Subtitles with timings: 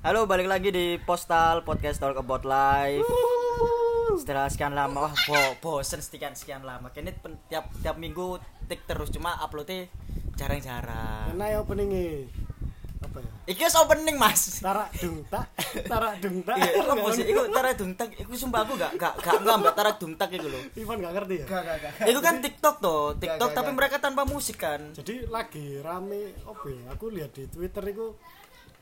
[0.00, 3.04] Halo, balik lagi di Postal Podcast Talk About Life.
[4.16, 6.88] Setelah sekian lama, wah bo bosen sekian sekian lama.
[6.88, 7.12] Kini
[7.52, 9.92] tiap tiap minggu tik terus cuma uploadnya
[10.40, 11.36] jarang-jarang.
[11.36, 12.32] Enak ya openingnya
[13.04, 13.32] apa ya?
[13.52, 14.64] Iki opening mas.
[14.64, 15.52] Tarak dung tak,
[15.84, 16.56] tarak dung tak.
[16.56, 17.24] Iya, apa sih?
[17.28, 20.60] Iku tara dungtak, iku sumpah aku gak gak gak ngambek tara dungtak iku lho.
[20.80, 21.46] Ivan gak ngerti ya.
[21.48, 21.92] Gak, gak, gak.
[22.08, 23.76] Itu kan TikTok toh, TikTok gak, tapi gak.
[23.76, 24.96] mereka tanpa musik kan.
[24.96, 26.84] Jadi lagi rame apa ya?
[26.96, 28.16] Aku lihat di Twitter itu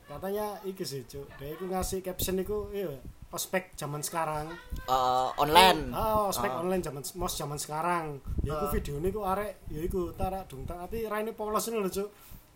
[0.09, 1.29] katanya iki sih cuk.
[1.37, 2.89] Dia itu ngasih caption itu iya
[3.29, 4.49] ospek zaman sekarang.
[4.83, 5.93] Eh, online.
[5.93, 6.59] Ah, ospek Ah.
[6.59, 8.17] online zaman mos zaman sekarang.
[8.41, 11.87] Ya iku video ini ku arek ya iku tarak tak tapi raine polos ini lho
[11.87, 12.09] cuk.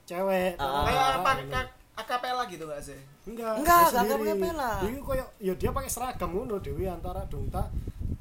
[0.04, 0.58] Cewek.
[0.58, 0.84] Ah.
[0.84, 1.48] Kayak apa Ini.
[1.48, 2.98] ka- akapela gitu gak sih?
[3.24, 4.72] Enggak, Enggak, enggak akapela.
[4.84, 7.70] Iku koyo ya dia pakai seragam ngono Dewi antara Dungta.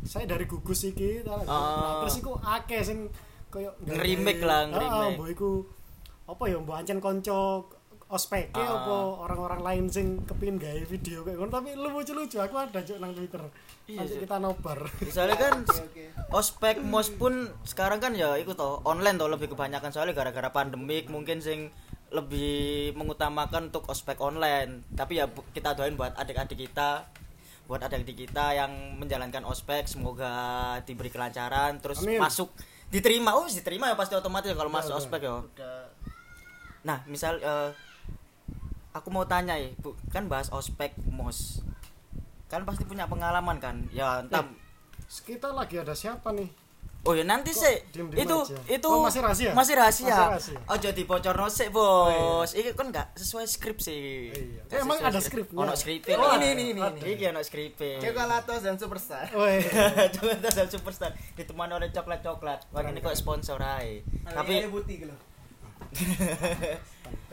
[0.02, 1.48] Saya dari gugus iki, ta- Ah.
[1.48, 3.08] nah, terus iku akeh sing
[3.48, 5.14] koyo Nge-remake lah, nge-remake.
[5.14, 5.50] mbok iku
[6.24, 7.64] apa ya mbok ancen kanca
[8.12, 8.76] ospek Ah.
[8.84, 13.16] apa orang-orang lain sing kepin gawe video kayak ngono tapi lucu-lucu aku ada cuk nang
[13.16, 13.40] Twitter.
[13.88, 14.84] Iya, kita nobar.
[15.00, 15.64] Misalnya kan
[16.38, 21.08] ospek mos pun sekarang kan ya ikut toh online toh lebih kebanyakan soalnya gara-gara pandemik
[21.08, 21.72] mungkin sing
[22.12, 27.08] lebih mengutamakan untuk ospek online tapi ya kita doain buat adik-adik kita
[27.64, 32.20] buat adik-adik kita yang menjalankan ospek semoga diberi kelancaran terus Amin.
[32.20, 32.52] masuk
[32.92, 35.88] diterima oh diterima ya pasti otomatis kalau masuk ospek ya Udah.
[36.84, 37.72] nah misal eh,
[38.92, 41.64] aku mau tanya ya bu kan bahas ospek mos
[42.52, 44.44] kan pasti punya pengalaman kan ya entah
[45.12, 46.48] Kita lagi ada siapa nih?
[47.02, 48.56] Oh ya nanti sih itu aja?
[48.64, 49.50] itu Oh, masih rahasia?
[49.52, 50.06] Masih rahasia.
[50.06, 50.58] Masih rahasia.
[50.70, 52.14] Oh jadi bocor sih bos.
[52.14, 54.30] Oh, Ini kan nggak sesuai skrip sih.
[54.30, 54.62] Iya.
[54.70, 55.50] Nggak Eh, emang ada skrip.
[55.50, 56.14] Ono skripnya.
[56.16, 56.54] Oh, ini ada.
[56.54, 56.80] ini ini.
[56.80, 57.02] Ada.
[57.02, 57.98] Iki ono skripnya.
[58.00, 59.26] Cokalatos dan Superstar.
[59.34, 59.60] Woi.
[60.14, 62.70] Coba ada superstar ditemani oleh coklat-coklat.
[62.70, 64.00] Wah ini kok sponsor aja.
[64.32, 65.14] Tapi Air putih gitu.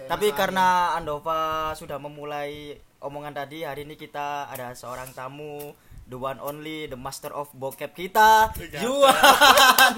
[0.09, 5.75] Tapi karena Andova sudah memulai omongan tadi, hari ini kita ada seorang tamu
[6.09, 8.49] the one only the master of bokep kita
[8.81, 9.93] Yuan.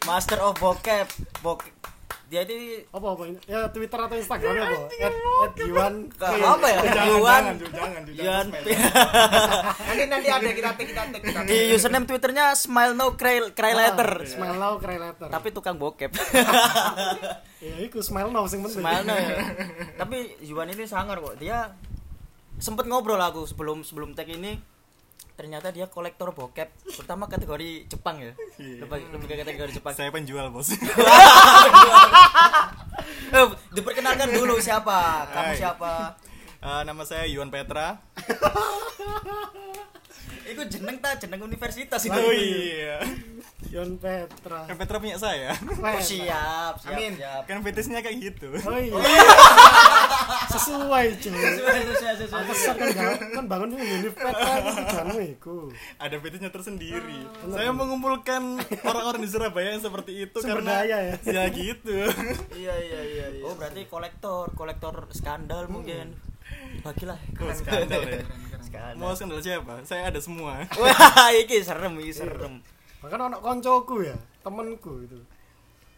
[0.08, 1.04] Master of bokep
[1.44, 1.95] bokep
[2.26, 3.38] dia ini apa apa ini?
[3.46, 4.78] Ya Twitter atau Instagram apa?
[4.98, 9.76] At, at Yuan apa ya Jangan, Yuan jangan, Ju, jangan, Ju, jangan Yuan.
[9.86, 11.22] Nanti nanti ada kita tag kita tag.
[11.46, 15.30] di username twitternya smile no cry, cry letter Smile now, cry later.
[15.30, 16.10] tapi tukang bokep
[17.64, 18.82] ya iku smile now sing penting.
[18.82, 19.36] smile no ya.
[20.02, 21.78] tapi Yuan ini sangar kok dia
[22.58, 24.58] sempet ngobrol aku sebelum sebelum tag ini
[25.36, 28.82] ternyata dia kolektor bokep terutama kategori Jepang ya Iya.
[28.82, 30.72] lebih, lebih ke kategori Jepang Saya penjual bos.
[33.26, 35.58] Eh, diperkenalkan dulu siapa kamu Hai.
[35.58, 35.92] siapa
[36.56, 38.00] Eh, nama saya Yuan Petra.
[40.46, 43.02] itu jeneng ta jeneng universitas itu Oh iya.
[43.66, 44.62] Yuan Petra.
[44.64, 45.50] Kan Petra punya saya.
[45.52, 47.12] Oh, siap siap Amin.
[47.14, 48.48] siap Kan fetishnya kayak gitu.
[48.62, 48.94] Oh iya.
[50.48, 51.34] Sesuai cuy.
[51.34, 52.30] Sesuai, sesuai, sesuai.
[52.36, 55.58] Pantesan kan ga- kan bangun Univ Petra itu tujuanmu iku.
[55.96, 57.18] Ada fetishnya tersendiri.
[57.44, 58.42] Saya mengumpulkan
[58.82, 61.14] orang-orang di Surabaya yang seperti itu Sumber karena daya ya.
[61.24, 61.96] ya gitu.
[62.54, 63.42] Iya iya iya iya.
[63.42, 66.14] Oh berarti kolektor, kolektor skandal mungkin.
[66.78, 67.18] Bagilah.
[67.36, 68.20] Oh, skandal ya.
[68.58, 68.94] Skandal.
[68.96, 69.74] Mau skandal siapa?
[69.82, 70.62] Saya ada semua.
[70.72, 72.62] Wah, iki serem, iki serem.
[72.98, 75.18] Bahkan anak koncoku ya, temenku itu.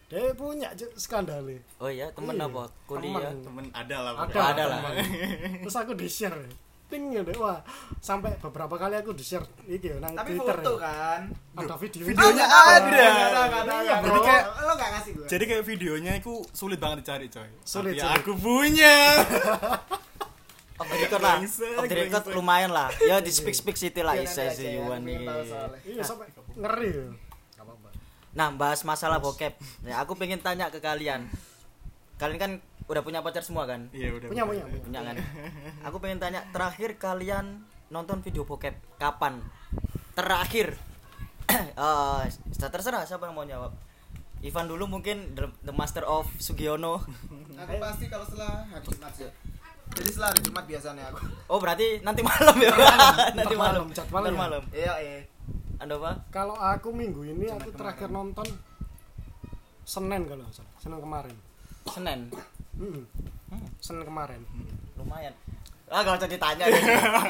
[0.07, 1.61] Dia punya cuk skandale.
[1.77, 2.65] Oh iya, temen Iya, apa?
[2.83, 3.29] Kuliah.
[3.29, 3.45] temen.
[3.45, 4.13] Temen ada lah.
[4.19, 4.79] Ada, ada lah.
[5.61, 6.49] Terus aku di-share.
[6.89, 7.61] Ting ya deh, wah.
[7.99, 10.57] Sampai beberapa kali aku di-share iki ya, nang Tapi Twitter.
[10.57, 10.89] foto ya.
[10.89, 11.21] kan.
[11.53, 13.05] Ada video Videonya Oh, ada.
[13.79, 15.25] Iya, jadi kayak- lo enggak ngasih gue.
[15.29, 17.49] Jadi kayak videonya itu sulit banget dicari coy.
[17.61, 18.17] Sulit, Tapi sulit.
[18.17, 18.95] aku punya.
[20.79, 21.37] Off the record lah.
[21.43, 22.87] Off the record lumayan lah.
[23.03, 25.03] Ya di speak speak city lah Iya, isa si ya, Yuan.
[25.03, 27.11] Iya, sampai ngeri.
[28.31, 29.59] Nah, bahas masalah bokep.
[29.83, 31.27] Ya, aku pengen tanya ke kalian.
[32.15, 32.51] Kalian kan
[32.87, 33.91] udah punya pacar semua kan?
[33.91, 34.27] Iya udah.
[34.31, 34.81] Punya, punya, punya.
[34.81, 35.15] Punya kan?
[35.83, 39.43] Aku pengen tanya terakhir kalian nonton video bokep kapan?
[40.15, 40.75] Terakhir.
[41.49, 42.23] Eh,
[42.61, 43.73] terserah siapa yang mau jawab.
[44.45, 47.01] Ivan dulu mungkin the, the master of Sugiono.
[47.65, 49.27] Aku pasti kalau setelah hari Jumat sih.
[49.89, 51.17] Jadi hari Jumat biasanya aku.
[51.49, 52.71] Oh, berarti nanti malam ya.
[53.33, 53.89] nanti malam.
[53.89, 54.29] malam, jadwalnya.
[54.31, 54.63] Ntar malam.
[54.69, 55.17] Iya iya.
[55.79, 56.11] Anda apa?
[56.29, 58.45] Kalau aku minggu ini aku terakhir nonton
[59.87, 60.73] Senin kalau nggak salah.
[60.77, 61.35] Senin kemarin.
[61.89, 62.19] Senin.
[62.77, 63.03] Mm-mm.
[63.81, 64.41] Senin kemarin.
[64.99, 65.33] Lumayan.
[65.89, 66.69] Ah, kalau jadi tanya.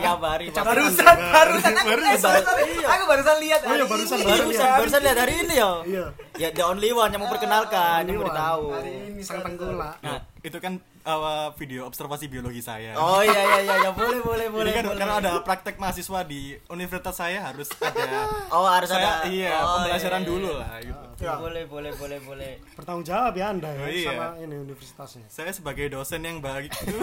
[0.04, 0.52] Ya bari.
[0.52, 2.12] Barusan barusan aku Barusan.
[2.12, 2.64] eh, sorry, sorry.
[2.84, 3.60] Aku barusan lihat.
[3.64, 4.28] Oh iya, hari barusan, ini.
[4.28, 5.72] baru barusan barusan lihat hari ini ya.
[5.88, 6.06] Iya.
[6.36, 8.64] Ya the only one yang mau perkenalkan, yang memberitahu.
[8.76, 9.96] Hari ini Sang sorry, tengkulak.
[10.04, 10.74] Nah, itu kan
[11.18, 12.94] uh, video observasi biologi saya.
[12.94, 14.70] Oh iya iya iya ya, boleh boleh boleh.
[14.70, 15.00] Jadi kan boleh.
[15.00, 19.32] karena ada praktek mahasiswa di universitas saya harus ada Oh harus saya ada.
[19.32, 20.30] iya oh, pembelajaran iya, iya.
[20.30, 21.06] dulu lah gitu.
[21.20, 21.36] Ya.
[21.36, 22.52] Boleh boleh boleh boleh.
[22.80, 24.08] bertanggung jawab ya anda ya Oh, iya.
[24.08, 26.96] sama ini universitasnya Saya sebagai dosen yang baik itu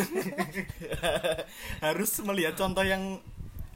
[1.86, 3.20] harus melihat contoh yang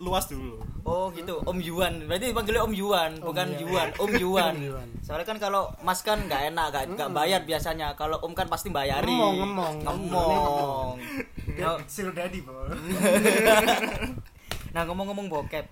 [0.00, 0.56] luas dulu.
[0.80, 2.08] Oh gitu, Om Yuan.
[2.08, 3.60] Berarti dipanggilnya Om Yuan, bukan Yuan.
[3.62, 4.52] Yuan, Om Yuan.
[4.56, 4.88] Om Yuan.
[5.04, 7.92] Soalnya kan kalau Mas kan nggak enak, nggak nggak bayar biasanya.
[7.94, 9.12] Kalau Om kan pasti bayari.
[9.12, 10.08] Ngomong, ngomong.
[10.08, 10.96] ngomong.
[11.84, 12.64] Sugar daddy, Bro.
[14.70, 15.66] Nah ngomong-ngomong bokep.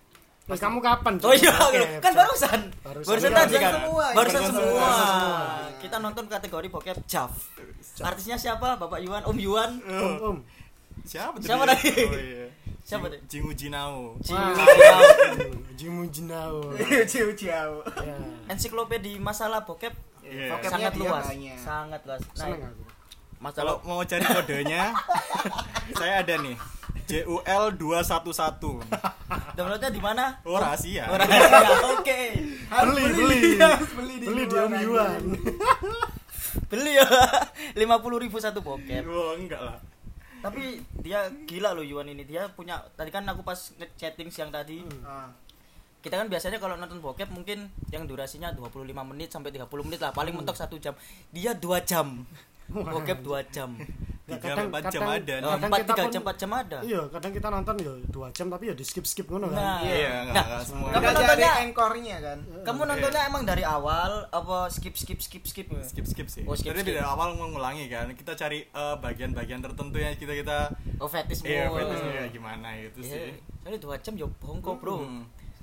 [0.49, 2.73] Eh, kamu kapan Oh iya, Oke, kan barusan.
[2.81, 3.07] Barusan.
[3.07, 3.73] Barusan Iya, tadi kan.
[3.79, 4.65] semua, Barusan barusan semua.
[4.65, 4.91] semua.
[4.91, 5.39] semua.
[5.79, 7.31] Kita nonton kategori bokep Jav.
[8.01, 8.75] Artisnya siapa?
[8.75, 9.71] Bapak Yuan, Om Yuan.
[9.79, 10.37] om om
[11.05, 11.47] Siapa tuh?
[11.47, 11.89] Siapa tadi?
[11.95, 12.48] Oh iya.
[12.89, 13.21] Siapa tuh?
[13.29, 14.17] Jingu Jinao.
[14.25, 14.57] Cium.
[15.77, 16.73] Jimu Jinao
[17.05, 17.85] Jauh jauh.
[18.01, 18.17] ya
[18.49, 19.93] Ensiklopedi masalah bokep
[20.25, 20.57] Iya.
[20.57, 20.69] Bokep.
[20.69, 21.25] sangat luas.
[21.25, 21.57] banyak.
[21.57, 22.21] Sangat luas.
[22.33, 22.83] seneng Nah, aku
[23.55, 24.83] Kalau masalah mau cari kodenya,
[26.01, 26.57] saya ada nih.
[27.05, 28.85] JUL 211.
[29.55, 30.37] downloadnya di mana?
[30.43, 31.09] Oh rahasia.
[31.09, 31.69] Oh, rahasia.
[31.93, 32.21] Oke.
[32.69, 33.41] beli beli
[33.89, 34.73] beli di beli di Om.
[34.81, 35.23] Yuan
[36.69, 37.09] Beli ya.
[37.79, 39.05] 50.000 ribu satu bokep.
[39.05, 39.77] Oh enggak lah.
[40.39, 42.23] Tapi dia gila loh Yuan ini.
[42.23, 44.83] Dia punya tadi kan aku pas chatting siang tadi.
[45.03, 45.31] Ah.
[45.99, 50.15] Kita kan biasanya kalau nonton bokep mungkin yang durasinya 25 menit sampai 30 menit lah,
[50.15, 50.95] paling mentok satu jam.
[51.35, 52.23] Dia 2 jam.
[52.71, 53.75] Bokep 2 jam.
[54.29, 55.35] Ya, Tiga sampai empat jam ada.
[55.39, 56.79] Oh, kadang 4 kita 3 pun- jam 4 jam ada.
[56.85, 59.57] iya kadang kita nonton ya dua jam tapi ya di skip skip ngono Nah.
[59.81, 60.87] kan Iya, enggak, Nah, enggak semua.
[60.87, 62.39] Kamu Udah nontonnya- cari anchornya kan.
[62.61, 65.69] Kamu nontonnya emang dari awal apa skip skip skip skip?
[65.83, 66.45] skip skip sih.
[66.45, 66.85] Oh, skip, skip.
[66.87, 68.13] dari awal mengulangi kan.
[68.13, 70.59] Kita cari eh, bagian-bagian tertentu yang kita kita
[70.99, 73.09] Oh fetis iya kayak gimana gitu Iya.
[73.09, 73.33] sih.
[73.59, 74.97] Soalnya 2 jam ya bongko, Bro.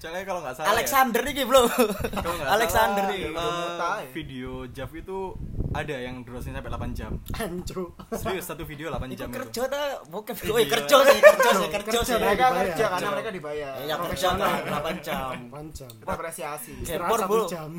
[0.05, 1.61] Soalnya kalau nggak salah Alexander nih, Bro.
[2.55, 3.21] Alexander salah, nih.
[3.33, 4.05] mutai.
[4.13, 5.33] video Jav itu
[5.73, 7.11] ada yang durasinya sampai 8 jam.
[7.33, 9.37] hancur Serius satu video 8 Itu jam itu.
[9.41, 9.61] kerja
[10.05, 10.35] bokep.
[10.37, 10.53] Iya.
[10.53, 12.15] Oh, kerja sih, kerja sih, kerja Kerja, sih.
[12.21, 13.73] Mereka kerja karena mereka dibayar.
[13.81, 15.33] Ya kerja kan 8 jam.
[15.49, 16.73] panjang Kita apresiasi.
[16.85, 17.45] Kempor, Bro.
[17.49, 17.69] jam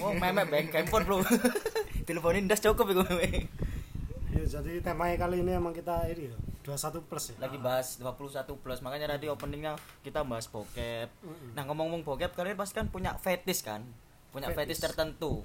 [0.00, 1.20] Oh, memek beng kempor, Bro.
[2.08, 3.44] Teleponin das cukup iku memek.
[4.32, 8.24] ya jadi temanya kali ini emang kita ini ya 21 plus ya Lagi bahas 21
[8.56, 11.12] plus, makanya tadi openingnya kita bahas bokep.
[11.52, 13.84] Nah, ngomong-ngomong bokep, kalian pasti kan punya fetish kan?
[14.30, 14.80] Punya fetish, Fetish.
[14.82, 15.44] tertentu.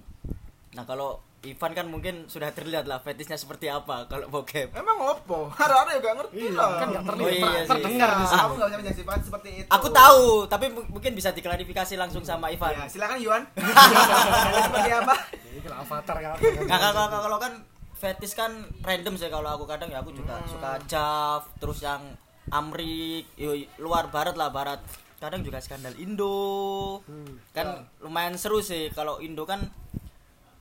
[0.72, 4.72] Nah, kalau Ivan kan mungkin sudah terlihat lah fetishnya seperti apa kalau bokep.
[4.72, 5.48] Emang opo?
[5.50, 6.70] Harap gak ngerti iya lah.
[6.78, 7.70] kan nggak Oh, terlihat iya ter- sih.
[7.74, 9.70] terdengar di Nah, sini Aku gak bisa menyaksikan seperti itu.
[9.70, 12.74] Aku tahu, tapi mu- mungkin bisa diklarifikasi langsung sama Ya, Ivan.
[12.88, 13.44] silakan Yuan.
[14.68, 15.16] Seperti apa?
[15.46, 17.52] Ini kalau avatar kan kalau, kalau, kalau kan
[18.00, 22.16] fetish kan random sih kalau aku kadang ya aku juga suka Jav, terus yang
[22.50, 23.30] Amrik,
[23.78, 24.82] luar barat lah barat.
[25.22, 27.04] Kadang juga skandal Indo.
[27.06, 27.38] Hmm.
[27.52, 29.68] Kan lumayan seru sih kalau Indo kan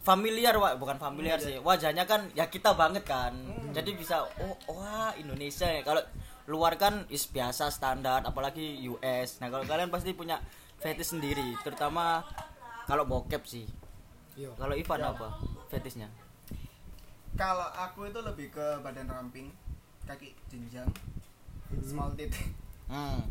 [0.02, 0.76] familiar Wak.
[0.76, 1.56] bukan familiar sih.
[1.62, 3.32] Wajahnya kan ya kita banget kan.
[3.73, 5.81] Jadi bisa oh wah Indonesia ya.
[5.87, 6.02] Kalau
[6.50, 9.40] luar kan is biasa standar apalagi US.
[9.40, 10.43] Nah, kalau kalian pasti punya
[10.82, 12.26] fetish sendiri, terutama
[12.85, 13.64] kalau bokep sih.
[14.37, 14.52] Iya.
[14.58, 15.38] Kalau Ivan apa
[15.73, 16.28] fetishnya?
[17.38, 19.55] Kalau aku itu lebih ke badan ramping,
[20.02, 20.90] kaki jenjang,
[21.79, 22.35] small tit.
[22.90, 23.23] Hmm.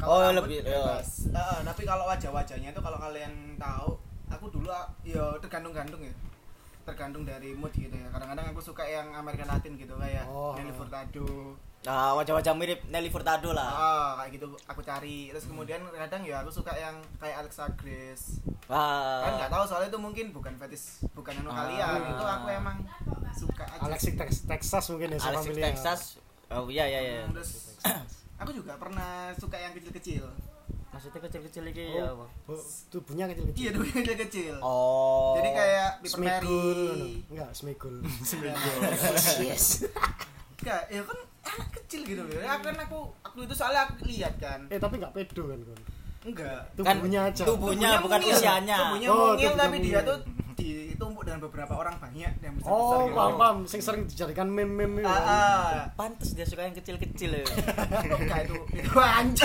[0.00, 1.28] Kalau Oh, lebih bebas.
[1.28, 4.00] Eh, tapi kalau wajah-wajahnya itu kalau kalian tahu,
[4.32, 6.14] aku dulu ah, ya tergantung-gantung ya.
[6.82, 8.08] Tergantung dari mood gitu ya.
[8.08, 10.52] Kadang-kadang aku suka yang American Latin gitu kayak Oh.
[10.54, 11.54] Nelly Furtado.
[11.82, 13.70] Ah, wajah-wajah mirip Nelly Furtado lah.
[13.70, 15.30] Ah, kayak gitu aku cari.
[15.30, 18.40] Terus kemudian kadang ya aku suka yang kayak Alexa Grace.
[18.66, 19.24] Wah.
[19.24, 21.64] Kan nggak tahu soalnya itu mungkin bukan fetish, bukan anu Ah.
[21.64, 22.00] kalian.
[22.06, 22.76] Itu aku emang
[23.32, 23.80] suka aja.
[23.82, 25.56] Alexis Tex- Texas mungkin ya Alexis.
[25.56, 26.00] Texas.
[26.50, 27.22] Oh iya iya iya.
[27.30, 27.78] Terus
[28.36, 30.26] aku juga pernah suka yang kecil-kecil.
[30.90, 32.26] Maksudnya kecil-kecil lagi ya apa?
[32.50, 33.62] Oh, tubuhnya kecil-kecil.
[33.62, 34.54] Iya, tuh kecil-kecil.
[34.58, 35.38] Oh.
[35.38, 36.42] Jadi kayak Piper
[37.30, 37.96] enggak Smigul.
[39.46, 39.86] yes.
[40.60, 42.42] Enggak, ya kan anak kecil gitu loh.
[42.42, 44.66] Ya kan aku aku itu soalnya aku lihat kan.
[44.66, 45.80] Eh tapi enggak pedo kan kon.
[46.26, 46.60] Enggak.
[46.74, 47.42] Tubuhnya aja.
[47.46, 48.34] Kan tubuhnya bukan mungil.
[48.36, 48.76] usianya.
[48.76, 50.18] Tubuhnya Oh, mungil tubuhnya tapi dia tuh
[51.60, 53.12] beberapa orang banyak yang Oh, gitu.
[53.12, 53.56] paham paham.
[53.68, 55.04] Sing sering dijadikan meme-meme.
[55.04, 55.04] itu.
[55.04, 55.68] Ah, ah.
[55.92, 57.44] Pantes dia suka yang kecil-kecil ya.
[58.16, 58.56] Enggak itu.
[58.72, 59.44] Itu anjing.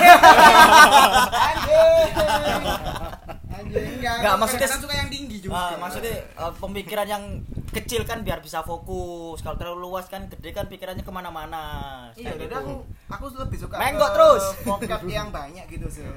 [1.28, 2.08] Anjing.
[3.46, 4.36] Anjing enggak.
[4.38, 5.56] Maksudnya- suka yang tinggi juga.
[5.58, 7.24] Ah, maksudnya eh, pemikiran yang
[7.70, 9.44] kecil kan biar bisa fokus.
[9.44, 11.64] Kalau terlalu luas kan gede kan pikirannya ke mana-mana.
[12.16, 14.44] Iya, jadi aku aku lebih suka Menggok terus.
[14.64, 16.08] vocab yang banyak gitu sih.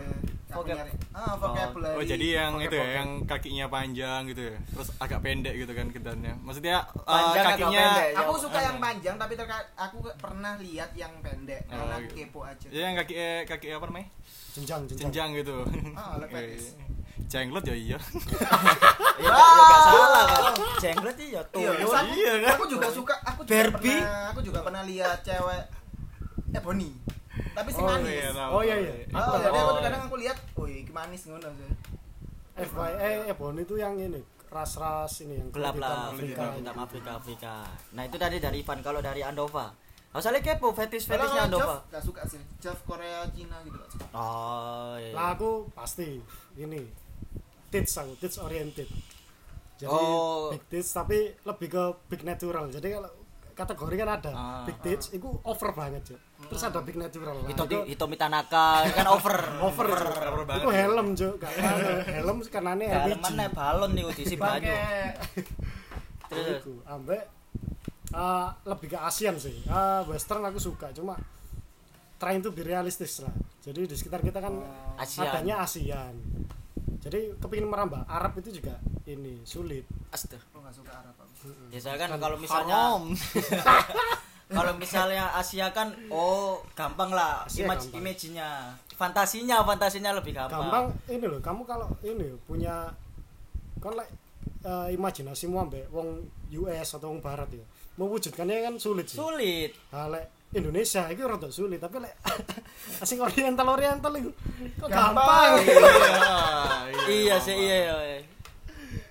[0.49, 1.93] Ah, vocabulary.
[1.93, 5.87] Oh jadi yang itu ya, yang kakinya panjang gitu ya, terus agak pendek gitu kan
[5.89, 6.33] kedannya.
[6.41, 8.09] Maksudnya eh, Panjang agak kakinya, pendek.
[8.17, 12.15] aku suka yang panjang tapi terka- aku pernah lihat yang pendek Oh, karena gitu.
[12.19, 12.67] kepo aja.
[12.67, 14.09] ya yang kaki eh, kaki apa namanya?
[14.51, 14.99] Jenjang, jenjang.
[15.05, 15.57] Jenjang gitu.
[15.93, 16.69] Ah, like Iya, fetish.
[16.71, 16.87] iya.
[17.29, 17.99] jenglot ya iya.
[19.21, 20.43] ya gak ya gak salah kan
[20.79, 22.53] jenglot sih ya Iya, tuyul aku, Iya, kan?
[22.55, 23.91] aku juga suka, aku juga Barbie.
[23.93, 25.63] pernah, aku juga pernah lihat cewek
[26.51, 26.91] Ebony.
[27.59, 28.15] Tapi sing Oh, manis.
[28.15, 28.31] iya.
[28.47, 28.93] Oh, iya, iya.
[29.09, 29.83] Oh, Apa, jadi aku Oh.
[29.83, 31.71] kadang aku lihat, wih, iki manis ngono sih.
[32.57, 36.57] FYI Ebon itu yang ini ras-ras ini yang gelap lah Afrika Afrika.
[36.57, 37.55] hitam Afrika Afrika
[37.93, 39.71] nah itu tadi dari Ivan kalau dari Andova
[40.09, 42.41] Asalnya kepo fetish fetishnya kalau Andova gak suka sih.
[42.59, 44.07] Jav Korea, Cina gitu gak suka.
[44.11, 45.13] oh iya.
[45.13, 46.17] Lah aku pasti
[46.57, 46.81] ini
[47.69, 48.89] tits aku tits oriented.
[49.77, 50.49] Jadi Oh.
[50.49, 52.67] big tits tapi lebih ke big natural.
[52.67, 53.11] Jadi kalau
[53.53, 54.65] kategori kan ada Ah.
[54.65, 56.19] big tits itu over banget ya.
[56.39, 57.43] Terus ada big natural.
[57.43, 59.87] Nah, itu itu Hitomi Tanaka kan over over.
[59.91, 60.63] over over banget.
[60.63, 61.51] Itu helm jo, gak
[62.07, 63.19] helm karena ini LPG.
[63.27, 65.19] mana balon nih diisi banyu Pakai
[66.31, 67.23] terus Itu ambek
[68.15, 69.67] eh, lebih ke Asian sih.
[69.67, 71.19] Eh, Western aku suka cuma
[72.23, 73.35] trying to be realistis lah.
[73.67, 74.55] Jadi di sekitar kita kan
[74.95, 75.27] Asian.
[75.27, 76.15] adanya ASEAN.
[77.03, 78.79] Jadi kepingin merambah Arab itu juga
[79.11, 79.83] ini sulit.
[80.15, 80.39] Astaga.
[80.39, 81.51] aku gak suka Arab aku.
[81.75, 82.79] Ya saya kan kalau misalnya.
[84.49, 88.01] kalau misalnya Asia kan oh gampang lah image gampang.
[88.01, 88.49] image-nya
[88.97, 92.91] fantasinya fantasinya lebih gampang, Gampang ini loh, kamu kalau ini punya
[93.79, 94.11] kan like,
[94.65, 97.63] eh, imajinasimu ambek wong US atau wong barat ya.
[97.95, 99.19] Mewujudkannya kan sulit sih.
[99.19, 102.15] sulit Nah, lek Indonesia itu rada sulit, tapi lek
[103.05, 104.33] asing oriental oriental itu
[104.81, 105.61] kok Gampang.
[105.63, 106.89] gampang.
[107.07, 108.18] iya sih iya, iya.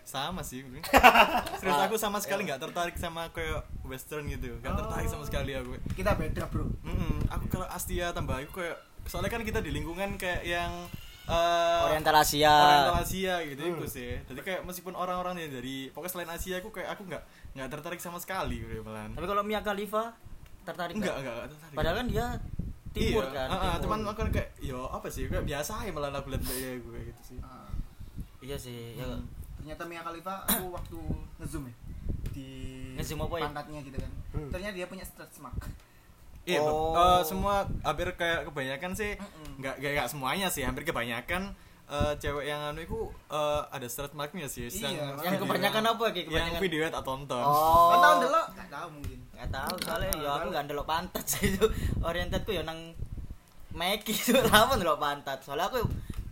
[0.08, 0.64] Sama sih
[1.60, 5.76] serius aku sama sekali nggak tertarik sama kayak western gitu nggak tertarik sama sekali aku
[5.92, 6.72] Kita beda, Bro.
[6.82, 10.72] Mm-mm, aku kalau Asia tambah aku kayak soalnya kan kita di lingkungan kayak yang
[11.26, 13.76] eh, Oriental Asia Oriental Asia gitu Hmm.
[13.76, 17.24] itu sih jadi kayak meskipun orang-orang yang dari pokoknya selain Asia aku kayak aku nggak
[17.54, 20.16] nggak tertarik sama sekali gitu malahan tapi kalau Mia Khalifa
[20.64, 21.20] tertarik enggak nggak?
[21.22, 22.26] enggak enggak tertarik padahal kan dia
[22.90, 23.36] timur iya.
[23.38, 23.82] kan Ah, ah, timur.
[23.86, 27.06] cuman aku kayak yo apa sih kayak biasa aja malah aku lihat dia gue kayak
[27.10, 27.68] gitu sih Ah,
[28.40, 29.24] iya sih ya Hmm.
[29.68, 31.00] Ternyata Mia Khalifa aku waktu
[31.38, 31.76] ngezoom ya
[32.32, 32.48] di
[32.96, 33.44] Ngezoom apa ya?
[33.46, 34.12] pantatnya gitu kan.
[34.32, 34.48] Hmm.
[34.48, 35.60] Ternyata dia punya stretch mark.
[36.48, 36.96] Iya, Oh.
[36.96, 39.20] eh, semua hampir kayak kebanyakan sih,
[39.60, 41.52] nggak nggak nggak semuanya sih, hampir kebanyakan
[41.86, 42.96] eh, cewek yang anu itu
[43.28, 44.72] eh, ada stretch marknya sih.
[44.72, 46.24] Iya, yang kebanyakan apa Ki?
[46.24, 47.44] Yang kebanyakan video tak tonton.
[47.44, 48.42] oh Kan tahu dulu?
[48.48, 49.20] Enggak tahu mungkin.
[49.36, 51.66] nggak tahu soalnya ya aku nggak ndelok pantat sih itu
[52.02, 52.80] orientatku ya nang
[53.70, 55.84] Meki itu lama ndelok pantat soalnya aku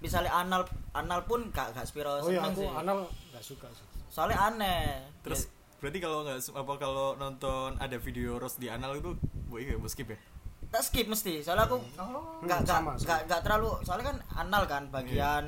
[0.06, 2.98] misalnya anal anal pun gak gak spiro Oh iya, aku sih anal
[3.30, 3.86] nggak suka sih.
[4.08, 9.12] soalnya aneh Terus berarti kalau nggak apa kalau nonton ada video roast di anal itu,
[9.44, 10.18] bu iya bu skip ya?
[10.66, 12.42] tak skip mesti soalnya aku Oh.
[12.42, 12.94] nggak sama.
[12.96, 15.46] nggak nggak terlalu soalnya kan anal kan bagian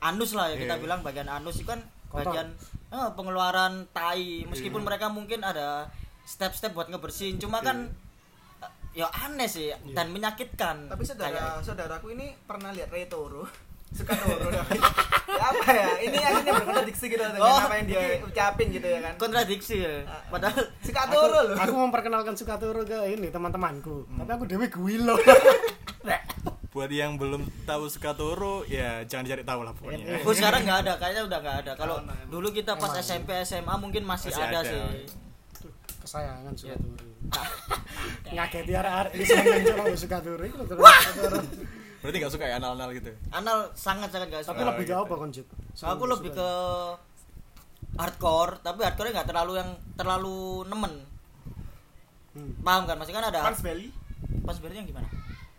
[0.00, 0.82] anus lah ya kita Iya.
[0.82, 2.28] bilang bagian anus itu kan Kotor.
[2.28, 2.48] bagian
[2.88, 4.86] eh, pengeluaran tai meskipun Iya.
[4.86, 5.88] mereka mungkin ada
[6.24, 7.88] step-step buat ngebersihin cuma kan
[8.60, 13.48] eh, ya aneh sih dan menyakitkan Tapi saudara Kayak- saudaraku ini pernah lihat Ray Toro.
[13.94, 14.50] Suka Toro.
[15.30, 15.88] ya apa ya?
[16.00, 19.14] Ini akhirnya berkontradiksi gitu dengan Oh, apa yang dia ucapin gitu ya kan.
[19.16, 19.94] kontradiksi ya
[20.28, 21.56] padahal Suka Toro loh.
[21.56, 24.04] aku memperkenalkan Sukatoro ke ini teman-temanku.
[24.08, 25.14] Tapi aku dewe guilo.
[26.74, 30.18] Buat yang belum tahu Sukatoro, ya jangan dicari tahu lah pokoknya.
[30.20, 31.72] Oh sekarang nggak ada, kayaknya udah nggak ada.
[31.74, 31.96] Kalau
[32.26, 32.98] dulu kita pas Emang.
[33.00, 34.66] SMP SMA mungkin masih, Masih ada, ada.
[34.66, 34.82] sih.
[36.02, 36.74] Kesayangan Iya.
[36.74, 37.06] Sukatoro.
[38.26, 40.82] Ngaketi arek-arek di sana coba Sukatoro itu terus.
[42.04, 43.08] Berarti nggak suka ya anal-anal gitu?
[43.32, 44.60] Anal sangat sangat gak Tapi suka.
[44.60, 45.00] Oh, lebih ke gitu.
[45.00, 45.46] apa konjit?
[45.80, 46.48] Aku lebih ke
[47.94, 50.92] hardcore, tapi hardcore nggak terlalu yang terlalu nemen.
[52.34, 52.52] Hmm.
[52.60, 52.96] Paham kan?
[52.98, 53.88] Masih kan ada Pans Belly.
[54.42, 55.08] pas berarti yang gimana?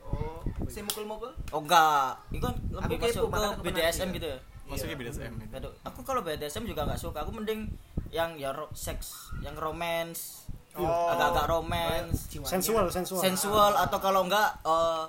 [0.03, 1.33] Oh, si mukul-mukul.
[1.49, 4.37] Oh enggak, itu kan lebih Aku masuk ke BDSM gitu ya.
[4.65, 5.01] Masuknya Iya.
[5.01, 5.69] BDSM gitu.
[5.81, 7.25] Aku kalau BDSM juga nggak suka.
[7.25, 7.69] Aku mending
[8.09, 11.09] yang ya ro- seks, yang romance, Oh.
[11.09, 12.27] agak-agak romance.
[12.43, 13.17] Sensual, sensual.
[13.17, 15.05] sensual atau kalau enggak eh,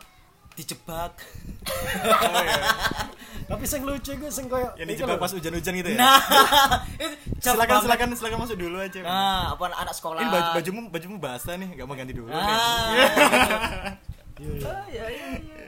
[0.57, 1.13] dijebak
[1.67, 2.63] Oh iya.
[3.47, 5.99] Tapi sing lucu iku sing koyo Yang dijebak pas hujan-hujan gitu ya?
[5.99, 6.19] nah
[7.45, 9.01] silakan silakan silakan masuk dulu aja.
[9.01, 12.27] nah apa anak sekolah Ini baju, bajumu bajumu basah nih, nggak mau ganti dulu.
[12.29, 12.91] ah
[14.37, 14.69] Iya, iya.
[14.69, 15.59] Oh, iya iya iya.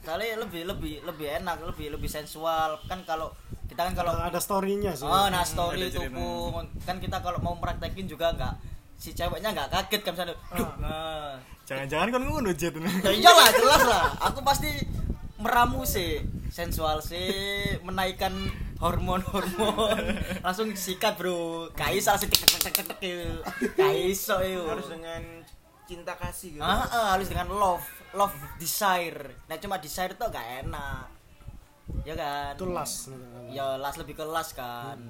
[0.00, 3.32] soalnya lebih lebih lebih enak lebih lebih sensual kan kalau
[3.64, 5.04] kita kan kalau Ada story-nya sih.
[5.04, 8.52] oh nah story ada itu pun kan kita kalau mau praktekin juga enggak
[8.94, 12.76] si ceweknya nggak kaget kan misalnya duh nah Jangan-jangan kan ngono jet.
[12.76, 14.04] ya iyalah jelas lah.
[14.32, 14.68] Aku pasti
[15.40, 16.20] meramu sih.
[16.52, 17.32] Sensual sih
[17.82, 18.30] menaikkan
[18.78, 19.98] hormon-hormon.
[20.44, 21.72] Langsung sikat bro.
[21.72, 23.42] Kaisa sih tek tek tek tek gitu.
[23.74, 25.22] kaiso itu Harus dengan
[25.84, 26.62] cinta kasih gitu.
[26.64, 29.36] ah, ah, harus dengan love love desire.
[29.48, 31.08] Nah cuma desire tuh gak enak.
[32.04, 32.56] Ya kan?
[32.56, 33.08] Itu las.
[33.52, 35.00] ya las lebih ke las kan.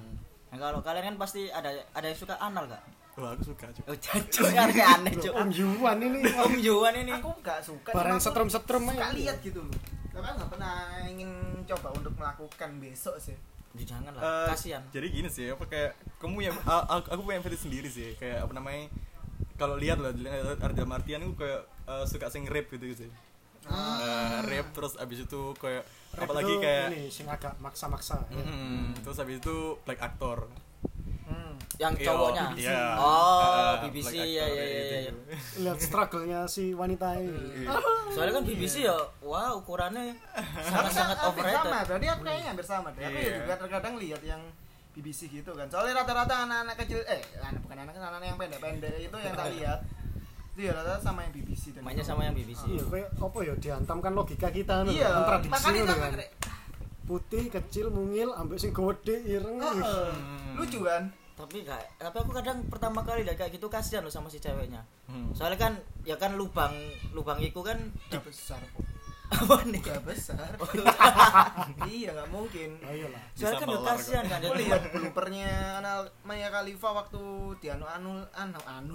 [0.51, 3.65] Nah, kalau kalian kan pasti ada ada yang suka anal gak Wah, aku suka.
[3.71, 3.83] Cuk.
[3.85, 7.89] oh jancuk aneh aneh cuk Om Yuan ini om Yuan ini Aku nggak suka.
[7.89, 9.13] barang aku setrum-setrum Suka aja.
[9.13, 9.77] lihat gitu loh.
[10.09, 11.31] tapi aku nggak pernah ingin
[11.65, 13.35] coba untuk melakukan besok sih
[13.73, 17.21] Ya, jangan Eh, lah kasihan jadi gini sih apa kayak kamu yang a- a- aku
[17.21, 18.87] punya versi sendiri sih kayak apa namanya
[19.55, 23.11] kalau lihat lah lihat Arda Martian itu kayak eh, suka sing rap gitu sih
[23.65, 28.39] Eh, rap terus abis itu kayak Rap apalagi itu kayak ini sing agak maksa-maksa ya.
[28.39, 29.55] Mm, terus habis itu
[29.89, 30.64] aktor hmm.
[31.77, 32.81] Yang Iya, cowoknya iya.
[32.95, 35.11] oh BBC like ya ya ya, ya.
[35.57, 37.35] Lihat struggle-nya si wanita ini.
[37.61, 37.75] Iya.
[38.07, 40.15] soalnya kan BBC ya wah ukurannya
[40.61, 43.35] sangat sangat overrated sama berarti aku kayaknya hampir sama deh aku ya Iya.
[43.41, 44.41] juga terkadang lihat yang
[44.91, 49.17] BBC gitu kan soalnya rata-rata anak-anak kecil eh anak bukan anak anak yang pendek-pendek itu
[49.17, 49.79] yang tak lihat
[50.49, 53.53] itu ya rata-rata sama yang BBC dan mainnya sama yang BBC Iya, kayak apa ya
[53.57, 54.95] dihantamkan logika kita nih.
[54.95, 55.43] iya sama
[55.99, 56.15] kan.
[56.15, 56.31] kayak
[57.05, 59.61] Putih, kecil, mungil, ambek sing gede, ireng.
[60.55, 64.27] lucu kan tapi gak tapi aku kadang pertama kali lihat kayak gitu kasihan loh sama
[64.27, 65.29] si ceweknya Hmm.
[65.31, 66.73] soalnya kan ya kan lubang
[67.11, 67.77] lubang itu kan
[68.07, 68.81] Gak besar kok
[69.35, 70.49] apa nih Gak besar
[71.91, 73.25] iya nggak mungkin lah.
[73.31, 77.21] soalnya kan kasihan kan aku jadi lihat bloopernya Anal Maya Khalifa waktu
[77.57, 78.93] di anu anu anu anu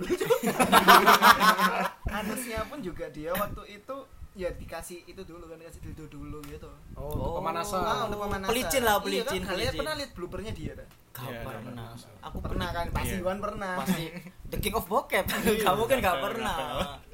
[2.11, 3.97] anusnya pun juga dia waktu itu
[4.32, 7.82] ya dikasih itu dulu kan dikasih dildo dulu gitu Oh, untuk pemanasan.
[8.06, 8.49] Untuk pemanasan.
[8.49, 10.88] pelicin lah Iya pelicin kan, kalian pernah lihat bloopernya dia dah?
[11.11, 11.88] Gak Iya, pernah
[12.21, 12.87] aku Pernah kan?
[12.90, 13.21] Pasti Iya.
[13.21, 13.73] Iwan pernah.
[13.76, 14.05] pasti
[14.47, 15.26] the king of bokep
[15.67, 16.57] kamu kan gak pernah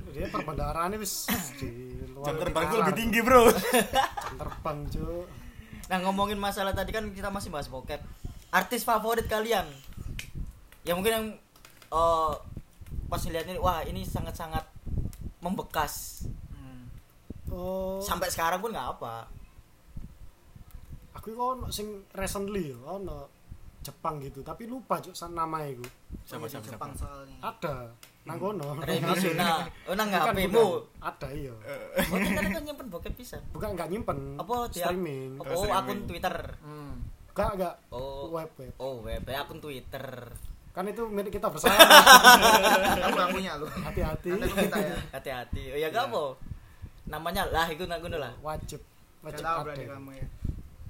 [0.09, 1.69] Dia perbendaharanya wis di
[2.07, 2.81] luar jam terbangku nalar.
[2.83, 5.25] lebih tinggi bro Jam terbang, Cuk.
[5.87, 8.00] nah ngomongin masalah tadi kan kita masih bahas bokep
[8.49, 9.65] artis favorit kalian
[10.83, 11.26] ya mungkin yang
[11.91, 12.33] eh,
[13.07, 14.65] pas lihat ini wah ini sangat sangat
[15.38, 16.88] membekas Hmm.
[17.49, 19.29] Oh, sampai sekarang pun nggak apa
[21.12, 23.36] aku ono sing recently ono
[23.87, 25.87] Jepang gitu, tapi lupa cuk san nama iku.
[26.23, 27.38] siapa Di siapa siapa Jepang soalnya.
[27.40, 27.75] Ada
[28.26, 28.69] nang kono.
[28.81, 30.50] Remi Suna oh nang Bukan, HP bukan.
[30.50, 30.66] mu
[30.99, 31.55] Ada iya.
[32.05, 34.19] Mungkin kan kan nyimpen bokep pisan Bukan enggak nyimpen.
[34.35, 35.38] apa dia streaming.
[35.38, 35.78] oh, streaming.
[35.78, 36.95] akun Twitter Hmm.
[37.31, 38.75] Enggak enggak oh web web.
[38.76, 40.07] oh web akun Twitter
[40.75, 41.73] Kan itu milik kita bersama.
[41.73, 43.64] Kamu gak punya lu.
[43.64, 44.28] Hati-hati.
[44.28, 44.97] Aku minta ya.
[45.11, 46.23] hati-hati oh ya gak apa
[47.07, 48.83] namanya lah itu guna lah Wajib
[49.23, 49.62] wajib ada.
[49.62, 50.26] kamu ya.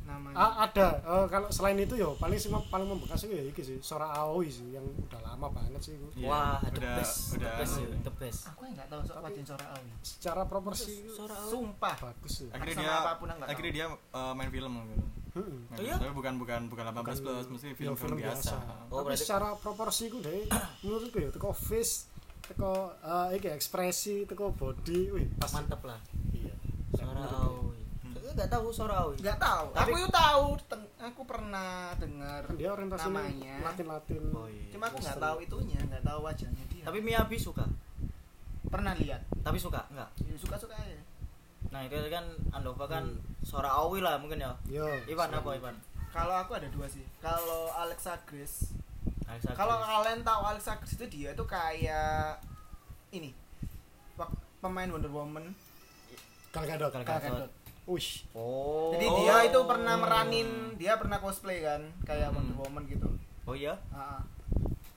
[0.07, 0.37] Namanya.
[0.37, 0.89] Ah, ada.
[0.97, 4.47] Eh, kalau selain itu yo paling sih paling membekas itu ya iki sih, Sora Aoi
[4.49, 6.07] sih yang udah lama banget sih itu.
[6.17, 9.21] Iya, wah the udah- best the udah- best ya, the best Aku enggak tahu soal
[9.21, 9.91] Wajin Sora Awi.
[10.01, 11.51] Secara proporsi Sora Aoi.
[11.51, 11.97] Sumpah.
[11.99, 12.49] bagus sih.
[12.49, 15.05] akhirnya dia apa pun nggak akhirnya dia eh, main film gitu
[15.37, 15.59] Heeh.
[15.66, 15.90] Main Oh iya?
[15.90, 16.01] film.
[16.01, 18.55] tapi bukan bukan bukan 18 plus Bukan- mesti ya, film-film biasa
[18.87, 20.47] Oh, Tapi berarti- secara proporsi ku deh
[20.81, 22.09] menurutku ya teko face,
[22.42, 25.99] teko eh iki ekspresi, teko body, wih pas mantep lah
[26.31, 26.55] Iya.
[26.95, 27.76] Sora Aoi aku
[28.37, 29.66] nggak tahu Sora Aoi Enggak tahu.
[29.72, 30.44] Tapi- aku itu tahu.
[30.66, 33.55] Teng- aku pernah dengar dia orientasinya namanya.
[33.64, 34.22] Latin-Latin.
[34.31, 34.64] Oh, iya.
[34.68, 36.85] Cuma aku nggak tahu itunya, nggak tahu wajahnya dia.
[36.85, 37.64] tapi Miyabi suka
[38.66, 39.22] pernah lihat.
[39.40, 40.99] tapi suka enggak Ya, Suka-suka aja.
[41.68, 42.22] nah itu kan
[42.53, 43.07] Andova kan
[43.40, 44.87] Sora Aoi lah mungkin ya Yo.
[45.07, 45.75] Ivan apa Ivan
[46.11, 47.03] Kalau aku ada dua sih.
[47.18, 48.70] Kalau Alexa Grace
[49.25, 52.38] Alexa Kalau kalian tahu Alexa Grace itu dia itu kayak
[53.11, 53.31] ini
[54.59, 55.55] pemain Wonder Woman
[56.51, 56.90] Gal Gadot.
[56.90, 57.51] Gal Gal Gadot.
[57.87, 58.09] Wih.
[58.33, 62.42] oh Jadi dia itu pernah meranin, dia pernah cosplay kan kayak Hmm.
[62.42, 63.09] Wonder Woman gitu.
[63.44, 64.22] oh iya Ah, ah.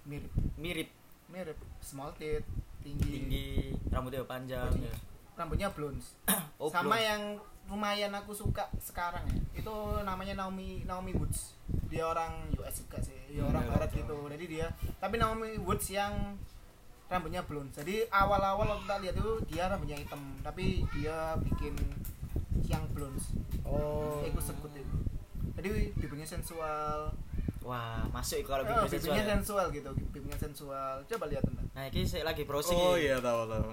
[0.04, 0.90] mirip, mirip
[1.28, 2.42] mirip, small tit,
[2.80, 3.48] tinggi, tinggi
[3.88, 4.82] rambutnya panjang Body.
[4.84, 4.96] ya.
[5.36, 6.02] rambutnya blonde.
[6.58, 7.06] Oh, Sama blonde.
[7.06, 7.22] yang
[7.66, 9.38] lumayan aku suka sekarang ya.
[9.56, 9.72] Itu
[10.02, 11.54] namanya Naomi Naomi Woods.
[11.88, 13.98] Dia orang US juga sih, dia Hmm, orang iya, barat tahu.
[14.02, 14.18] gitu.
[14.28, 16.34] Jadi dia tapi Naomi Woods yang
[17.06, 17.72] rambutnya blonde.
[17.72, 21.78] Jadi awal-awal waktu kita lihat itu dia rambutnya hitam, tapi dia bikin
[22.64, 23.22] yang blonde.
[23.62, 24.20] Oh.
[24.22, 24.98] Ikut sekut itu.
[25.54, 27.12] Jadi bibirnya sensual.
[27.60, 29.36] wah masuk kalau Eh, bibir bibirnya sensual ya.
[29.36, 30.94] sensual gitu, bibirnya sensual.
[31.06, 31.64] Coba lihat teman.
[31.70, 33.70] nah ini saya lagi browsing oh iya tahu tahu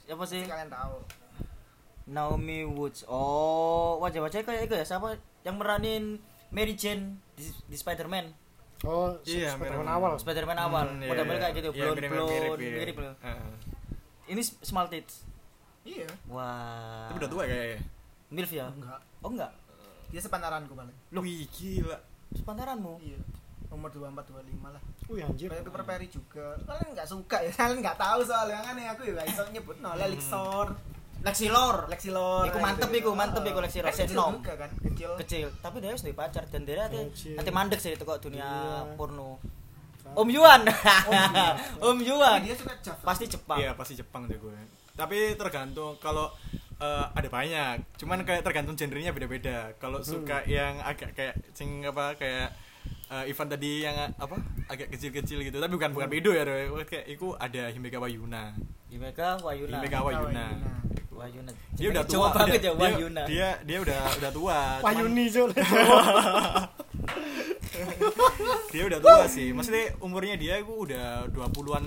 [0.00, 0.96] siapa sih kalian tahu.
[2.06, 8.26] Naomi Woods oh wajah-wajahnya kayak itu ya siapa yang meranin Mary Jane di, di Spider-Man
[8.80, 10.12] Oh, Iya, Spider-Man awal.
[10.16, 11.42] Spider-Man awal Hmm, iya, model-model iya.
[11.42, 13.12] kayak gitu Iya, blonde mirip- blonde mirip, mirip, iya.
[14.26, 15.26] ini small tits
[15.82, 16.08] Iya.
[16.26, 17.80] wah tapi udah tua kayaknya
[18.30, 19.00] milf ya Enggak.
[19.20, 19.52] oh enggak
[20.08, 20.96] Dia sepantaranku paling.
[21.12, 21.98] wih gila
[22.32, 23.18] sepantaranmu Iya.
[23.70, 24.82] Umur 24 25 lah.
[25.06, 25.46] Wih anjir.
[25.46, 26.58] Kayak Paper Perry juga.
[26.60, 27.50] Kalian nggak suka ya?
[27.60, 30.74] Kalian nggak tahu soalnya kan ya aku juga iso nyebut no Lexor,
[31.20, 32.44] Lexilor Lexilor.
[32.46, 33.86] Iku mantep iku, mantep iku Lexilor.
[33.88, 34.32] Kecil Senom.
[34.36, 35.10] juga kan, kecil.
[35.16, 36.98] kecil tapi dia harus pacar dan dia nanti
[37.30, 38.96] nanti mandek sih itu kok dunia Iya.
[38.96, 39.38] porno
[40.10, 40.66] Om Yuan
[41.78, 43.02] Om Tapi Yuan dia suka Java.
[43.04, 44.50] pasti Jepang iya pasti Jepang deh gue
[45.00, 46.28] tapi tergantung kalau
[46.76, 47.96] eh, ada banyak.
[47.96, 49.72] Cuman kayak tergantung genrenya beda-beda.
[49.80, 52.52] Kalau suka yang agak kayak sing apa kayak
[53.08, 54.36] eh, Ivan tadi yang apa
[54.68, 55.56] agak kecil-kecil gitu.
[55.56, 56.68] Tapi bukan bukan bedo ya Roy.
[56.84, 58.52] kayak itu ada Himeka Wayuna.
[58.92, 59.80] Himeka Wayuna.
[59.80, 60.46] Himeka Wayuna.
[61.20, 61.52] Wayuna.
[61.76, 63.22] Dia udah tua banget dia, ya Wahyuna.
[63.28, 64.58] dia dia udah udah tua.
[64.84, 65.28] Wayuni
[68.72, 69.52] dia udah tua sih.
[69.52, 71.84] Maksudnya umurnya dia itu udah 20-an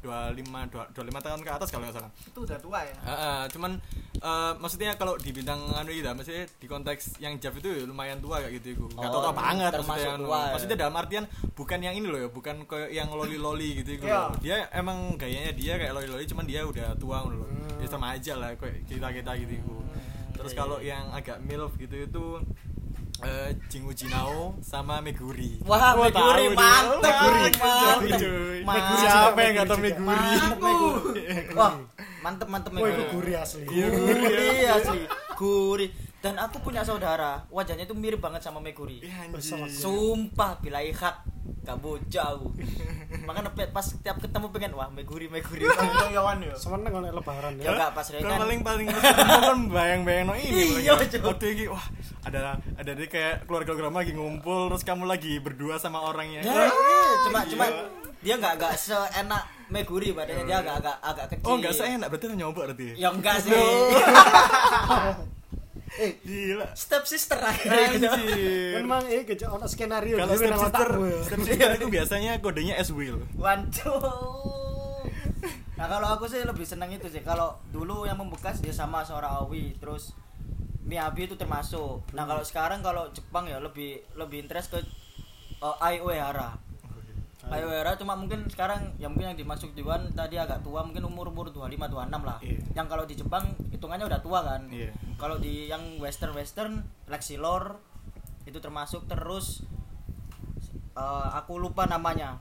[0.00, 0.42] 25
[0.90, 2.94] 25 tahun ke atas kalau nggak salah Itu udah tua ya.
[2.98, 3.72] Heeh, cuman
[4.14, 8.18] eh, maksudnya kalau di bintang anu gitu maksudnya di konteks yang Jav itu ya lumayan
[8.18, 8.86] tua kayak gitu iku.
[8.90, 10.24] Enggak Oh, tua banget maksudnya anu.
[10.24, 10.52] tua ya.
[10.52, 14.22] Maksudnya dalam artian bukan yang ini loh ya, bukan kayak yang loli-loli gitu iku Iya.
[14.40, 17.44] Dia emang gayanya dia kayak loli-loli cuman dia udah tua loh.
[17.76, 19.76] Ya sama aja lah kayak kita-kita gitu iku.
[20.32, 20.96] Terus Iya, kalau iya.
[20.96, 22.24] yang agak milf gitu itu
[23.20, 25.60] eh Jingu Jinao sama Meguri.
[25.68, 27.50] Wah, Gua Meguri mantep, Meguri.
[27.60, 28.64] mantep.
[28.64, 28.96] Mantep.
[29.04, 30.30] Siapa yang nggak tahu Meguri Meguri?
[30.40, 31.72] Mantep, Wah,
[32.24, 33.64] mantep mantep Woi, itu gurih asli.
[33.68, 35.00] Gurih asli.
[35.36, 35.90] Gurih.
[36.20, 39.00] Dan aku punya saudara, wajahnya itu mirip banget sama Meguri.
[39.00, 39.80] Iya, Sama- anjing.
[39.80, 41.16] Sumpah, bila hak
[41.60, 42.36] gak bocah.
[43.20, 45.64] Makanya pas tiap ketemu pengen wah Meguri Meguri.
[45.64, 46.52] Itu Yawan ya.
[46.52, 47.70] Kalau lebaran Ya ya.
[47.72, 48.38] enggak pas Kalau rekan.
[48.38, 50.92] paling paling kan bayang-bayang no ini Iya.
[51.00, 51.24] Cuk.
[51.26, 51.84] waktu ini wah
[52.22, 52.38] ada
[52.74, 57.38] ada dia kayak keluarga-keluarga lagi ngumpul terus kamu lagi berdua sama orangnya Ya, iya, cuma
[57.44, 57.64] cuma
[58.18, 61.46] dia nggak nggak seenak Meguri badannya dia agak agak agak kecil.
[61.46, 63.52] oh nggak seenak berarti lo nyoba berarti Ya enggak sih.
[66.22, 71.20] gila Step sister anjir memang eh kecil ono skenario kalau step sister ya.
[71.26, 74.70] step sister itu biasanya kodenya S will Waduh.
[75.80, 77.24] Nah kalau aku sih lebih seneng itu sih.
[77.24, 80.12] Kalau dulu yang membekas dia sama seorang Awi, terus
[80.84, 82.04] Miyabi itu termasuk.
[82.12, 84.78] Nah kalau sekarang kalau Jepang ya lebih lebih interest ke
[85.64, 86.60] uh, Ai Uehara.
[87.50, 91.02] Ai Uehara cuma mungkin sekarang yang mungkin yang dimasuk di One tadi agak tua mungkin
[91.02, 92.38] umur umur 25 26 lah.
[92.38, 92.62] Iya.
[92.78, 94.70] Yang kalau di Jepang hitungannya udah tua kan.
[94.70, 94.94] Iya.
[95.18, 96.72] Kalau di yang western western
[97.10, 97.82] Lexilor
[98.46, 99.66] itu termasuk terus
[100.94, 102.38] eh, aku lupa namanya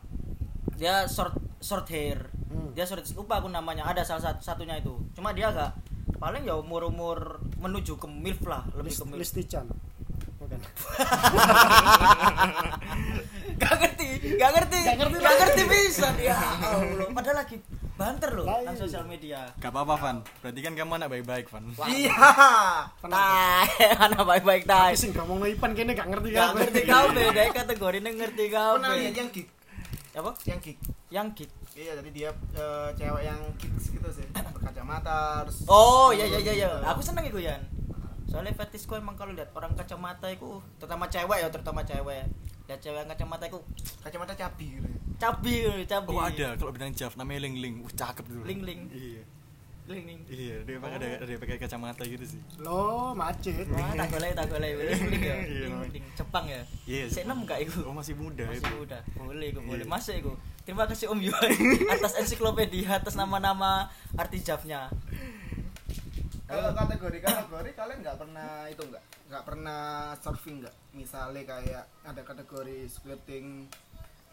[0.78, 2.74] dia short short hair Hmm.
[2.74, 5.70] dia short lupa aku namanya ada salah satu satunya itu cuma dia agak
[6.18, 9.70] paling ya umur umur menuju ke milf lah lebih List, ke milf Listichan.
[10.42, 10.58] Bukan.
[13.70, 17.58] gak ngerti gak ngerti gak ngerti gak ngerti bisa ya Allah padahal lagi
[17.94, 18.64] banter loh Lain.
[18.64, 22.16] nang sosial media gak apa-apa Van berarti kan kamu anak baik-baik Van Iya.
[23.04, 26.54] tai anak baik-baik tai Tapi sing ngomong Ipan kene gak ngerti gak kan.
[26.58, 29.48] ngerti kau beda kategori ini ngerti kau Pernah lihat yang geek,
[30.16, 30.78] apa yang geek.
[31.10, 34.26] yang git Iya, jadi dia eh, cewek yang geeks gitu sih.
[34.34, 36.70] Berkacamata terus Oh iya iya iya iya.
[36.86, 37.64] Aku seneng iku Yan.
[38.28, 42.28] Soalnya fetishku emang kalau lihat orang kacamata iku, terutama cewek ya, terutama cewek.
[42.70, 43.60] Lihat cewek yang kacamata iku
[44.06, 44.90] kacamata cabi gitu.
[45.18, 45.56] cabi,
[45.90, 46.14] cabi.
[46.14, 48.82] oh ada kalau bintang Jav namanya Ling Ling Wah, cakep dulu Ling Ling.
[48.94, 49.24] iya
[49.90, 50.22] Ling ling.
[50.30, 53.66] iya dia emang ada ada pakai kacamata gitu sih Lo macet.
[53.74, 55.36] Wah, tak golek tak golek ling ling ya.
[55.50, 56.62] Iya, Ling ling Jepang ya.
[56.86, 57.26] Iya, Jepang.
[57.26, 57.90] enam gak iku?
[57.90, 58.98] oh masih muda Masih itu muda.
[59.18, 59.82] Boleh iku, boleh.
[59.82, 59.90] Iya.
[59.90, 60.32] Masuk iku.
[60.62, 61.52] Terima kasih Om Yuan
[61.98, 64.94] atas ensiklopedia atas nama-nama arti Javnya.
[66.46, 69.82] Kalau kategori kategori kalian nggak pernah itu nggak nggak pernah
[70.18, 70.76] surfing nggak?
[70.92, 73.70] Misalnya kayak ada kategori squirting,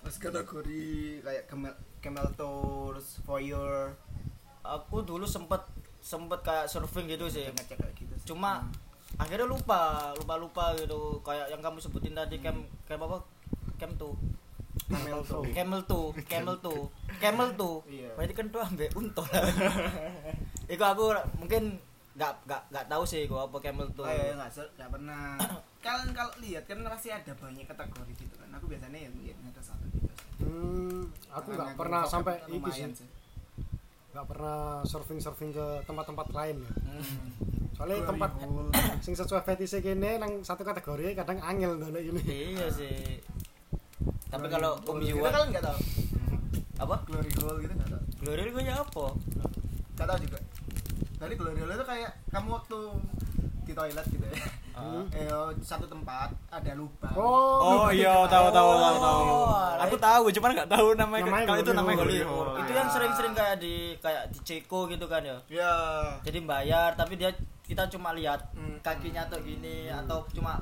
[0.00, 0.85] terus kategori
[1.20, 3.92] kayak camel camel tours, voyeur,
[4.62, 5.62] Aku dulu sempet
[6.00, 7.46] sempet kayak surfing gitu sih.
[7.46, 8.14] ngecek kayak gitu.
[8.16, 8.26] sih.
[8.26, 8.66] cuma
[9.16, 13.18] akhirnya lupa lupa lupa gitu kayak yang kamu sebutin tadi camp camp apa
[13.78, 14.18] camp tuh
[14.87, 15.44] camel tour.
[15.54, 18.11] camel tuh camel tuh camel tuh Iya.
[18.12, 19.22] berarti kan tuh ambek unta
[20.74, 21.04] itu aku
[21.38, 21.78] mungkin
[22.16, 25.37] nggak nggak nggak tahu sih gua apa camel tuh Oh iya nggak se- nggak pernah.
[25.85, 28.48] Kalian kalau lihat kan pasti ada banyak kategori gitu kan.
[28.52, 30.09] Aku biasanya ya lihat ada satu gitu.
[30.38, 33.07] Hmm, aku nggak pernah sampai lumayan sih.
[34.11, 36.72] Nggak pernah surfing surfing ke tempat-tempat lain ya.
[36.88, 37.29] Hmm.
[37.72, 38.31] Soalnya tempat
[39.05, 42.22] sing sesuai fetishnya kene nang satu kategori kadang angel ndono ini.
[42.24, 43.20] iya sih
[44.26, 45.79] tapi kalau Om Itu Yuan kalian nggak tahu.
[46.76, 48.02] apa Glory hole gitu nggak tahu.
[48.18, 49.05] glory gue ya apa
[49.94, 50.38] Nggak tahu juga.
[51.16, 52.79] Jadi glory hole itu kayak kamu waktu
[53.62, 54.37] di toilet gitu ya.
[54.76, 55.00] Ah.
[55.09, 57.11] Eh, satu tempat ada lubang.
[57.11, 59.20] Oh lu- iya tahu tahu tahu tahu.
[59.26, 59.50] Oh,
[59.81, 61.24] Aku tahu cuman nggak tahu namanya.
[61.24, 61.96] Namanya Kalau itu namanya.
[61.98, 65.72] Glory Itu itu yang sering-sering kayak di kayak di Ceko gitu kan ya Ya.
[66.20, 68.79] jadi bayar tapi dia kita cuma lihat Hmm.
[68.79, 70.61] kakinya atau gini atau cuma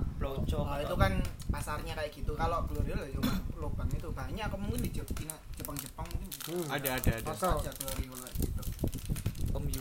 [0.56, 1.12] Oh, atau- itu kan
[1.50, 2.32] pasarnya kayak gitu.
[2.32, 4.46] Kalau ya cuma lubang itu banyak.
[4.46, 5.28] Aku mungkin di Jepang,
[5.76, 6.66] Jepang, mungkin Hmm.
[6.70, 7.32] Ada ada ada.
[7.34, 8.04] Ada glory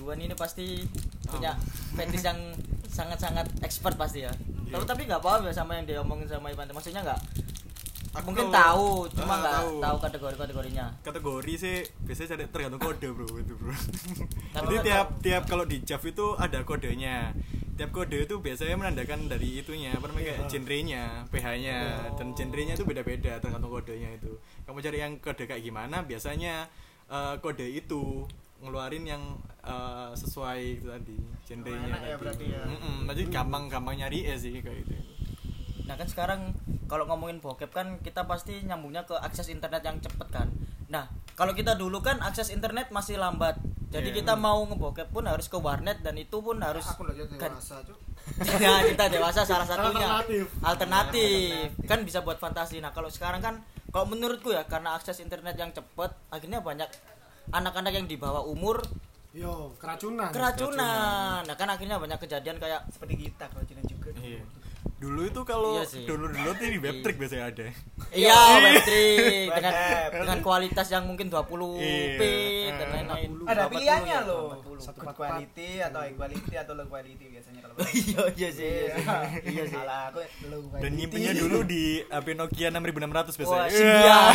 [0.04, 0.84] Yuan ini pasti
[1.24, 1.40] Oh.
[1.40, 1.56] punya
[1.96, 2.36] fetish yang
[2.86, 4.30] sangat-sangat expert pasti ya.
[4.30, 4.76] Iya.
[4.76, 6.68] tapi tapi nggak apa-apa ya sama yang diomongin sama Ivan.
[6.68, 7.22] Maksudnya nggak?
[8.14, 9.10] Aku mungkin tahu.
[9.10, 9.72] cuma Ah, nggak tahu.
[9.80, 13.74] tahu kategori kategorinya kategori sih biasanya cari tergantung kode bro itu bro.
[14.54, 17.34] Tapi jadi tiap tiap kalau di Jav itu ada kodenya.
[17.74, 20.50] Tiap kode itu biasanya menandakan dari itunya apa namanya kayak Iya.
[20.52, 21.78] genrenya ph-nya
[22.14, 24.30] dan genrenya itu beda-beda tergantung kodenya itu.
[24.62, 26.70] Kamu cari yang kode kayak gimana biasanya
[27.06, 28.30] eh, kode itu
[28.64, 29.24] ngeluarin yang
[29.62, 32.18] eh, sesuai itu tadi genrenya ya tadi.
[32.18, 32.62] berarti ya.
[32.64, 34.96] Mm-mm, berarti gampang-gampang nyari ya sih kayak gitu
[35.84, 36.42] Nah kan sekarang
[36.86, 40.48] kalau ngomongin bokep kan kita pasti nyambungnya ke akses internet yang cepet kan.
[40.88, 43.60] Nah kalau kita dulu kan akses internet masih lambat.
[43.90, 44.18] Jadi Iya.
[44.20, 47.04] kita mau ngebokep pun harus ke warnet dan itu pun harus aku
[47.36, 47.84] kan- dewasa
[48.58, 50.48] ya kita dewasa salah satunya Alternatif.
[50.64, 51.52] alternatif
[51.84, 55.70] kan bisa buat fantasi nah kalau sekarang kan kalau menurutku ya karena akses internet yang
[55.70, 56.88] cepet akhirnya banyak
[57.52, 58.80] anak-anak yang di bawah umur
[59.34, 60.30] Yo, keracunan.
[60.30, 61.42] keracunan.
[61.42, 64.14] Nah kan akhirnya banyak kejadian kayak seperti kita kalau juga.
[64.22, 64.46] Iya
[65.04, 66.08] dulu itu kalau Iya sih.
[66.08, 67.66] download download ini webtrick biasanya ada.
[68.10, 69.74] Iya webtrick dengan
[70.16, 72.72] dengan kualitas yang mungkin 20p Iya.
[72.80, 73.30] dan lain-lain.
[73.44, 74.46] Ada 20, pilihannya ya, loh.
[74.64, 74.80] 40.
[74.80, 78.96] Satu good quality atau high quality atau low quality biasanya kalau iya iya sih iya
[78.96, 79.52] sih.
[79.52, 79.78] Iya sih.
[79.78, 80.84] Alah, aku low quality.
[80.84, 83.68] Dan nyimpennya dulu di HP Nokia 6600 Wah, biasanya.
[83.70, 84.34] Siap.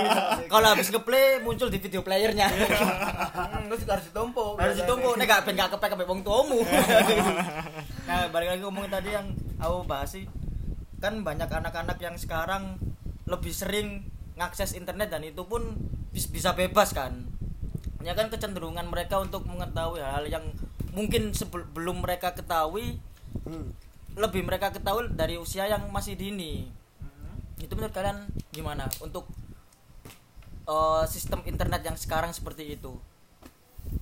[0.52, 2.48] Kalau habis ngeplay muncul di video playernya.
[2.50, 6.60] Hmm, terus juga harus ditumpuk harus ditumpuk nek gak ben gak kepek kepek wong tuamu.
[8.10, 10.26] Nah balik lagi ngomongin tadi yang aku bahas sih
[10.98, 12.76] kan banyak anak-anak yang sekarang
[13.24, 15.78] lebih sering ngakses internet dan itu pun
[16.10, 17.24] bis- bisa bebas kan
[18.02, 20.44] ya kan kecenderungan mereka untuk mengetahui hal yang
[20.90, 22.98] mungkin sebelum mereka ketahui
[23.46, 23.70] Hmm.
[24.18, 26.66] lebih mereka ketahui dari usia yang masih dini
[26.98, 27.62] Hmm.
[27.62, 29.30] itu menurut kalian gimana untuk
[30.66, 32.98] eh, sistem internet yang sekarang seperti itu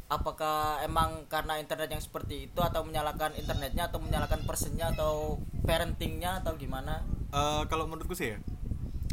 [0.09, 6.41] apakah emang karena internet yang seperti itu atau menyalakan internetnya atau menyalakan personnya atau parentingnya
[6.41, 8.39] atau gimana Eh, kalau menurutku sih ya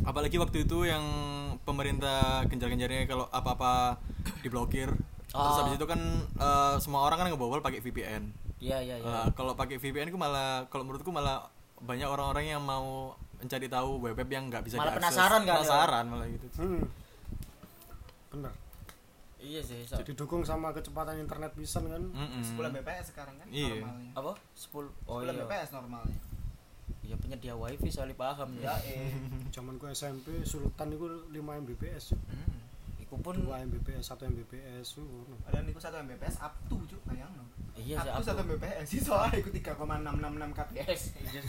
[0.01, 1.03] apalagi waktu itu yang
[1.61, 3.99] pemerintah gencar-gencarnya kalau apa-apa
[4.39, 4.87] diblokir
[5.25, 5.59] terus Oh.
[5.61, 5.99] habis itu kan
[6.33, 10.15] eh, semua orang kan ngebobol pakai VPN iya iya iya Eh, kalau pakai VPN itu
[10.15, 14.79] malah kalau menurutku malah banyak orang-orang yang mau mencari tahu web web yang nggak bisa
[14.79, 15.11] Malah diakses.
[15.11, 15.53] penasaran kan, ya?
[15.59, 16.83] penasaran malah gitu Hmm.
[18.31, 18.53] Bener.
[19.45, 19.95] Iya sih so.
[19.95, 22.01] Jadi dukung sama kecepatan internet bisa kan.
[22.03, 22.41] Mm-mm.
[22.41, 23.79] 10 bps sekarang kan Iya.
[23.79, 26.19] normalnya apa 10 oh 10 iya bps normalnya
[27.01, 29.13] iya penyedia wifi soalnya paham ya ya eh
[29.49, 32.11] Zaman ku SMP Sultan itu 5 Mbps.
[32.11, 32.53] hmm.
[32.99, 34.87] Iku pun 2 Mbps, 1 Mbps.
[34.97, 35.37] uh.
[35.41, 37.45] Padahal niku 1 mbps up to cuk bayang no
[37.77, 38.23] iya sih aku.
[38.23, 39.75] 1 mbps sih soalnya iku 3,666
[40.51, 41.41] kbps Iya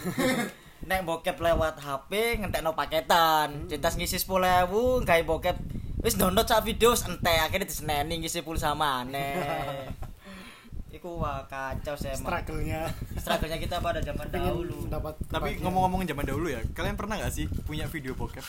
[0.84, 3.66] nek bokep lewat HP ngentekno paketan.
[3.66, 4.68] Cetas ngisi 10.000
[5.02, 5.56] gawe bokep.
[5.98, 9.88] Wis download sak video wis entek akhirnya diseneni ngisi pulsa maneh
[10.96, 12.24] iku wah kacau sih emang.
[12.40, 12.88] Struggle-nya.
[13.14, 14.86] Struggle-nya kita pada zaman dahulu.
[14.86, 15.60] tapi kebahagiaan.
[15.60, 18.44] ngomong-ngomong zaman dahulu ya kalian pernah nggak sih punya video bokep?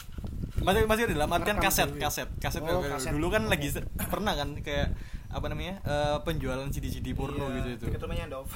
[0.61, 3.11] Masih masih dalam artian kaset kaset kaset Oh, kayak- kaset.
[3.11, 3.67] dulu kan lagi
[3.99, 4.55] pernah kan?
[4.59, 4.95] Kayak
[5.27, 8.47] apa namanya eh, penjualan CD CD porno Iya, gitu itu deket rumahnya Dov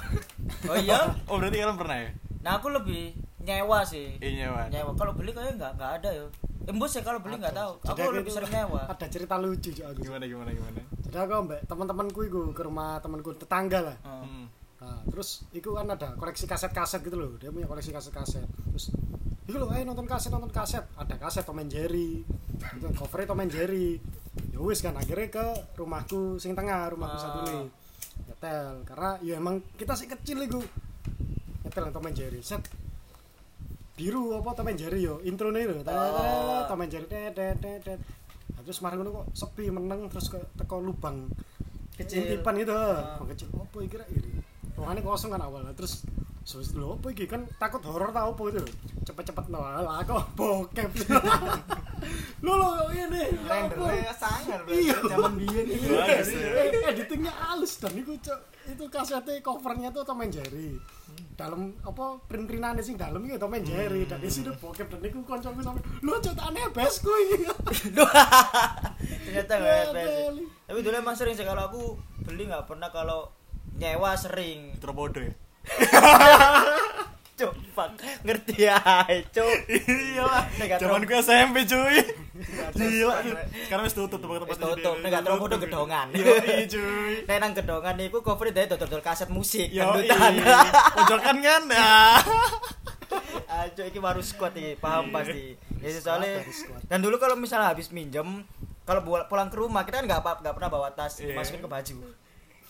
[0.70, 2.10] oh iya oh berarti kalian pernah ya
[2.42, 6.24] nah aku lebih nyewa sih iya nyewa nyewa kalau beli kayaknya nggak nggak ada ya
[6.62, 9.70] embus ya kalau beli nggak tahu Jadi aku lebih itu sering nyewa Ada cerita lucu
[9.74, 9.98] Cuk, aku.
[10.06, 13.96] gimana gimana gimana Jadi aku mbak teman-temanku iku ke rumah temanku tetangga lah.
[14.06, 14.22] Oh.
[14.22, 14.46] Hmm.
[14.80, 17.34] Nah, terus iku kan ada koleksi kaset-kaset gitu loh.
[17.38, 18.42] Dia punya koleksi kaset-kaset.
[18.42, 18.90] Terus
[19.46, 20.82] iku loh, ayo nonton kaset, nonton kaset.
[20.98, 22.22] Ada kaset Tom and Jerry.
[22.78, 23.98] Itu covernya Tom and Jerry.
[24.48, 27.22] Ya wis kan akhirnya ke rumahku sing tengah, rumahku Ah.
[27.22, 27.64] satu nih.
[28.22, 30.60] Nyetel karena ya emang kita sih kecil iku.
[31.62, 32.40] Nyetel Tom and Jerry.
[32.40, 32.64] Set
[33.92, 36.64] biru apa Tom and Jerry yo intro nih lho Oh.
[36.64, 38.00] Tom and Jerry tet tet.
[38.52, 41.28] Nah, terus kemarin kok sepi meneng terus ke teko lubang
[41.92, 42.24] Kecil.
[42.24, 43.20] intipan gitu Ah.
[43.22, 44.40] kecil apa kira ini
[44.72, 46.04] ruangannya kosong kan awal terus
[46.42, 47.24] Terus lho apa iki?
[47.30, 48.62] Kan takut horor tau apa itu?
[49.06, 50.90] Cepet-cepet no lah kok bokep?
[52.42, 54.98] Lho lho ini ya rendernya sangar Iya.
[55.06, 56.66] zaman biyen itu Bagus, ya.
[56.66, 60.74] Eh, editingnya halus dan itu cok itu kasetnya covernya tuh Tom and Jerry.
[61.38, 64.02] Dalam apa print printan sing dalam itu Tom and Jerry.
[64.10, 67.46] Dan di sini bokep dan itu koncoku sampe cok aneh besku ini
[69.30, 70.46] ternyata FPS sih.
[70.66, 71.82] tapi dulu emang sering sih kalau aku
[72.26, 73.30] beli nggak pernah kalau
[73.78, 74.74] nyewa sering.
[74.82, 75.32] Terbodoh ya.
[77.38, 77.90] cuk fuck
[78.22, 78.76] ngerti ya
[79.32, 80.44] cuk Iya lah.
[80.76, 81.98] Zaman gue SMP cuy.
[82.76, 83.14] Gila.
[83.66, 86.06] Sekarang wis tutup tempat-tempat tutup, nek gak terlalu gedongan.
[86.12, 87.12] Iya cuy.
[87.24, 90.32] Nek nang gedongan niku cover dari dodol kaset musik Yo, dangdutan.
[90.94, 91.62] pojokan kan?
[91.74, 92.20] Ah.
[93.44, 95.52] Ah, cuk iki baru squad iki, paham pasti.
[95.84, 96.40] Ya soalnya
[96.88, 98.44] dan dulu kalau misalnya habis minjem
[98.82, 101.36] kalau pulang ke rumah kita kan nggak nggak pernah bawa tas Iya.
[101.36, 101.96] dimasukin ke baju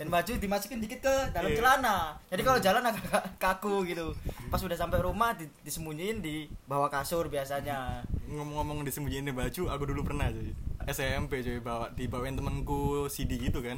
[0.02, 1.62] dan baju dimasukin dikit ke dalam Iya.
[1.62, 4.10] celana jadi kalau jalan agak kaku gitu
[4.50, 9.84] pas udah sampai rumah di- disembunyiin di bawah kasur biasanya Ngomong-ngomong disembunyiin di baju, aku
[9.84, 10.56] dulu pernah cuy.
[10.88, 13.76] SMP cuy bawa dibawain temanku CD gitu kan.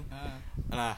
[0.70, 0.94] Lah,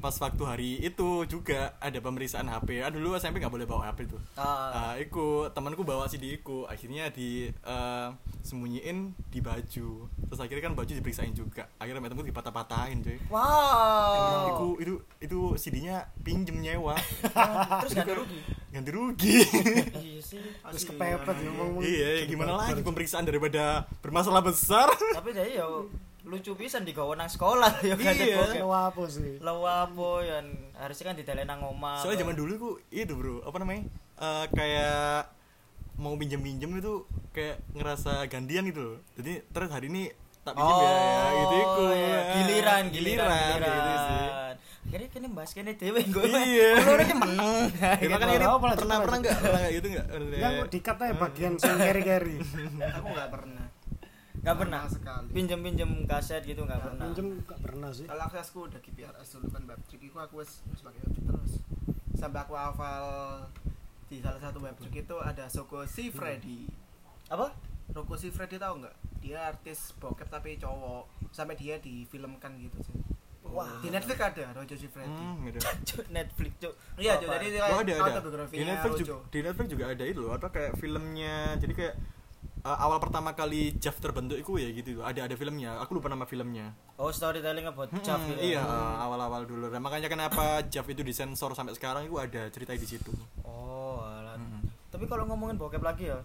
[0.00, 2.80] pas waktu hari itu juga ada pemeriksaan HP.
[2.80, 4.20] Ah dulu SMP nggak boleh bawa HP tuh.
[4.34, 4.72] Ah.
[4.72, 8.08] Ah, iku temanku bawa CD iku, akhirnya di eh,
[8.40, 10.08] sembunyiin di baju.
[10.08, 11.68] Terus akhirnya kan baju diperiksain juga.
[11.76, 13.18] Akhirnya temanku dipatah-patahin, coy.
[13.28, 16.96] wow Iku itu itu CD-nya pinjem nyewa.
[17.84, 19.38] terus gak ada rugi Ganti rugi.
[20.06, 24.86] iya sih terus kepepet ngomong iya, gimana lagi pemeriksaan daripada bermasalah besar.
[25.12, 25.66] tapi dia ya
[26.30, 28.62] lucu pisan di nang sekolah ya kan Iya.
[28.62, 30.38] apa sih Lo apa ya
[30.78, 32.00] harusnya kan didalen nang omah.
[32.00, 33.42] Soalnya zaman dulu ku itu, Bro.
[33.44, 33.84] Apa namanya?
[34.16, 35.28] Eh, kayak
[36.00, 37.04] mau pinjem-pinjem itu
[37.36, 38.98] kayak ngerasa gantian gitu loh.
[39.20, 40.08] Jadi terus hari ini
[40.40, 41.84] tak pinjem ya, ya, gitu iku.
[41.92, 42.18] iya.
[42.32, 43.74] giliran, giliran, giliran, giliran.
[43.76, 44.28] gitu sih.
[44.80, 46.24] Akhirnya kene bahas kene dhewe gue.
[46.24, 46.68] Iya.
[46.80, 47.56] Loro ki meneng.
[48.00, 50.06] Ya, makanya ini pernah pernah enggak pernah enggak gitu enggak?
[50.16, 52.36] Enggak kok dikat aja bagian sing keri-keri
[52.96, 53.69] aku nggak pernah
[54.40, 54.80] Enggak pernah.
[54.84, 57.04] Sekali Pinjem-pinjem kaset gitu enggak pernah.
[57.06, 60.64] pinjem gak pernah sih kalau aksesku udah GPRS dulu kan web trick itu aku wis
[60.66, 61.52] wis pakai web terus
[62.14, 63.04] sampai aku hafal
[64.06, 66.66] di salah satu web trick itu ada Soko si Freddy
[67.28, 67.52] Apa?
[67.90, 72.96] Roko si Freddy tahu nggak dia artis bokep tapi cowok sampai dia difilmkan gitu sih
[73.42, 73.66] Wah.
[73.78, 75.58] di Netflix ada Rojo si Freddy Hmm, gitu.
[76.16, 76.74] Netflix, Cuk.
[76.96, 77.18] iya?
[77.18, 78.20] Cuk, jadi dia Oh, ada ada.
[78.46, 81.58] Di Netflix juga, di Netflix juga ada itu loh, apa kayak filmnya.
[81.58, 81.94] Jadi kayak
[82.60, 85.00] eh, awal pertama kali Jeff terbentuk itu ya gitu.
[85.00, 85.80] Ada ada filmnya.
[85.84, 86.72] Aku lupa nama filmnya.
[87.00, 88.40] Oh, storytelling about Mm-mm, Jav gitu.
[88.40, 89.72] Iya, eh, awal-awal dulu.
[89.72, 93.12] Dan makanya kenapa Jeff itu disensor sampai sekarang itu ada cerita di situ.
[93.42, 94.36] Oh, alah.
[94.36, 94.68] Mm-mm.
[94.92, 96.20] Tapi kalau ngomongin bokep lagi ya,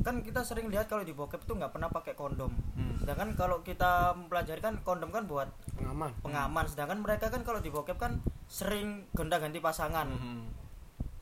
[0.00, 2.48] kan kita sering lihat kalau di bokep tuh nggak pernah pakai kondom.
[2.72, 2.96] Hmm.
[2.96, 7.68] Sedangkan kalau kita mempelajari kan kondom kan buat pengaman pengaman, sedangkan mereka kan kalau di
[7.68, 8.16] bokep kan
[8.48, 10.08] sering gonta-ganti pasangan.
[10.08, 10.40] Mhm.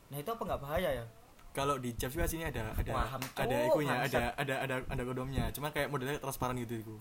[0.09, 1.07] Nah, itu apa nggak bahaya ya?
[1.57, 5.51] Kalau di Jeff juga sini ada ada Paham, ada ikunya, ada ada ada ada kondomnya.
[5.51, 6.97] Cuma kayak modelnya transparan gitu itu.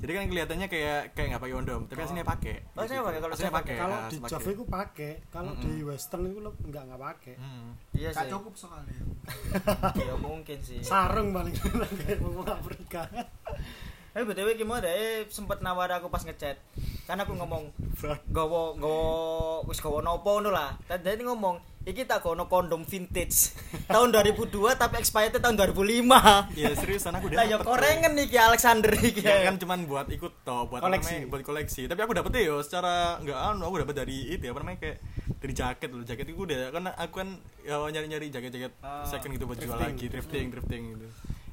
[0.00, 2.56] Jadi kan kelihatannya kayak kayak nggak pakai kondom, tapi aslinya pakai.
[2.72, 3.20] Oh, aslinya pakai.
[3.20, 3.76] Kalau saya pakai.
[3.76, 4.16] kalau ah, di.
[4.24, 7.76] Jav itu pakai kalau di Western itu lo enggak enggak pakai Hmm.
[7.92, 8.32] Iya sih.
[8.32, 8.96] cukup soalnya
[10.08, 10.80] Ya mungkin sih.
[10.80, 11.52] sarung paling
[12.00, 13.04] kayak ngomong Afrika
[14.10, 16.58] Tapi btw gimana deh sempet nawar aku pas ngechat.
[17.06, 17.70] Kan aku ngomong
[18.28, 19.04] gowo gowo
[19.66, 20.74] wis gowo nopo ngono lah.
[20.82, 23.56] Tadi ini ngomong iki tak gono kondom vintage
[23.94, 26.10] tahun 2002 tapi expired tahun 2005.
[26.52, 29.22] Iya seriusan aku Lah ya dapet, korengan iki Alexander iki.
[29.22, 31.24] Ya kan cuman buat ikut toh, buat Koleksi.
[31.24, 31.82] namanya, buat koleksi.
[31.86, 34.96] Tapi aku dapet yo secara enggak anu, aku dapet dari itu ya, apa namanya kayak
[35.40, 36.04] dari jaket loh.
[36.04, 37.28] Jaket itu udah kan aku kan
[37.64, 41.06] ya, nyari-nyari jaket-jaket Ah, second gitu buat jual lagi, drifting, drifting gitu.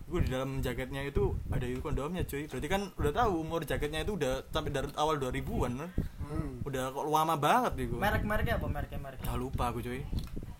[0.07, 2.47] Gue di dalam jaketnya itu ada kondomnya cuy.
[2.47, 5.89] Berarti kan udah tahu umur jaketnya itu udah sampai dari awal 2000-an kan.
[6.23, 6.63] hmm.
[6.63, 7.99] Udah kok lama banget nih gue.
[7.99, 9.19] Merek-mereknya apa merek-merek?
[9.19, 10.01] merek Gak lupa aku cuy.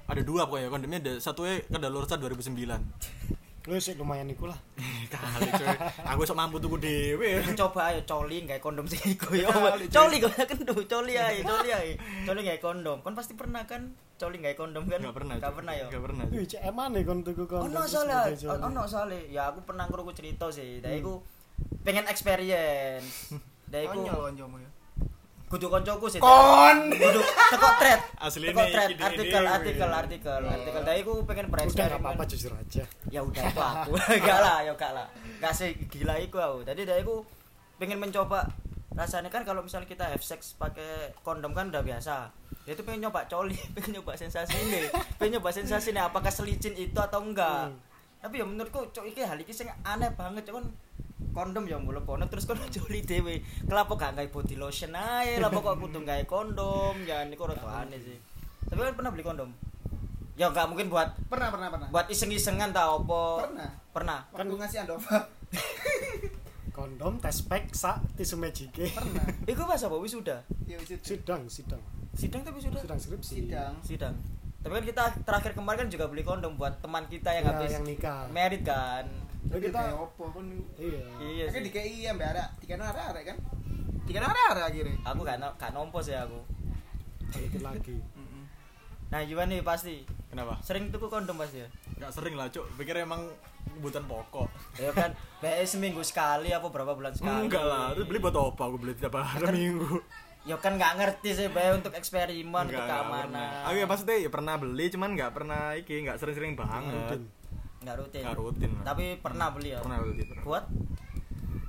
[0.07, 2.59] Ada dua pokoknya kondomnya ada satunya kadaluarsa 2009.
[3.67, 4.55] lu sih lumayan iku lah
[5.13, 5.67] Kali cuy.
[6.03, 7.39] Aku sok mampu tuku dhewe.
[7.55, 9.47] Coba ayo coli nggak kondom sih iku ya.
[9.87, 11.95] Coli kok kendu, coli ae, coli ae.
[12.27, 12.99] Coli nggak kondom.
[12.99, 14.99] Kon pasti pernah kan coli nggak kondom kan?
[14.99, 15.35] Gak pernah.
[15.39, 15.57] Gak cuy.
[15.63, 15.87] pernah ya.
[15.87, 16.25] Gak pernah.
[16.27, 17.71] Wih, cek eman nih kon tuku kon.
[17.71, 18.27] ono soalnya
[18.59, 21.23] ono soalnya ya aku pernah ngrungok cerita sih dari aku
[21.87, 23.31] pengen experience
[23.71, 24.67] dari aku ya
[25.47, 26.91] kudu koncoku sih Kon!
[26.91, 27.99] kudu teko thread.
[28.19, 30.81] Asli teko thread artikel artikel artikel artikel.
[30.83, 32.83] Dari aku pengen Udah enggak bereksperimen apa-apa jujur aja.
[33.07, 33.91] ya udah itu aku.
[34.19, 35.07] Enggak lah ya enggak lah.
[35.39, 36.59] Enggak sih gila iku aku.
[36.67, 37.23] Tadi dari aku
[37.79, 38.43] pengen mencoba
[38.91, 39.31] rasanya.
[39.31, 42.27] Kan kalau misalnya kita have sex pakai kondom kan udah biasa.
[42.67, 44.91] Dia tuh pengen nyoba coli pengen nyoba sensasi ini.
[45.15, 47.71] Pengen nyoba sensasi ini apakah selicin itu atau enggak.
[47.71, 47.79] Hmm.
[48.17, 50.65] tapi ya menurutku cok iki hal iki sing aneh banget cok kan
[51.29, 55.47] kondom ya mulai kono terus kono coli dewe kenapa gak gawe body lotion ae lah
[55.47, 58.17] kok kudu gawe kondom ya niku rada aneh sih
[58.65, 59.49] tapi kan pernah beli kondom
[60.33, 64.77] ya nggak mungkin buat pernah pernah pernah buat iseng-isengan tau apa pernah pernah waktu ngasih
[64.83, 65.17] Andova
[66.69, 68.69] Kondom, tes pack, sak, tisu magic.
[68.69, 70.45] pernah Iku pas apa wisuda?
[70.69, 71.17] ya wis itu.
[71.17, 71.81] Sidang, sidang.
[72.13, 73.33] Sidang tapi sudah Sidang skripsi.
[73.41, 74.13] sidang sidang.
[74.61, 77.71] Tapi kan kita terakhir kemarin kan juga beli kondom buat teman kita yang Ya, habis
[77.71, 78.29] yang nikah.
[78.29, 79.09] merit kan.
[79.47, 80.45] Jadi kita kayak opo kan
[80.77, 81.03] iya.
[81.21, 81.61] Iya sih.
[81.63, 83.37] di KI ya mbak Ara tiga ada ada kan
[84.07, 86.39] tiga ada akhirnya Aku gak no, gak nompo sih aku.
[87.31, 87.95] Balikin lagi.
[88.15, 88.43] Mm-mm.
[89.07, 90.59] Nah, Yuan nih pasti Kenapa?
[90.59, 91.67] sering tuku kondom pasti ya.
[91.99, 92.67] Gak sering lah, Cuk.
[92.75, 93.23] Pikir emang
[93.79, 94.47] kebutuhan pokok.
[94.79, 95.11] Ya kan,
[95.43, 97.47] BE seminggu sekali apa berapa bulan sekali.
[97.47, 98.61] Enggak lah, terus beli buat apa?
[98.67, 100.03] Aku beli tiap hari minggu.
[100.47, 103.27] Ya kan nggak ngerti sih BE untuk eksperimen untuk Enggak, pernah.
[103.27, 103.63] keamanan.
[103.67, 107.19] Aku ya pasti ya pernah beli, cuman nggak pernah iki, nggak sering-sering banget.
[107.95, 107.95] Rutin.
[107.95, 108.21] Nggak rutin.
[108.27, 108.83] Nggak rutin lah.
[108.83, 109.79] Tapi pernah beli ya.
[109.79, 110.43] Pernah beli, pernah.
[110.43, 110.65] Buat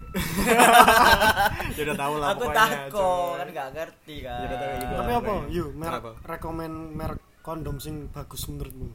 [1.76, 4.40] ya udah tahu lah aku takut kan nggak ngerti kan.
[4.40, 4.94] Ya udah tahu gitu.
[4.96, 5.32] Tapi apa?
[5.52, 6.12] Yuk, merek Apa?
[6.24, 8.88] rekomen merek kondom sing bagus menurutmu.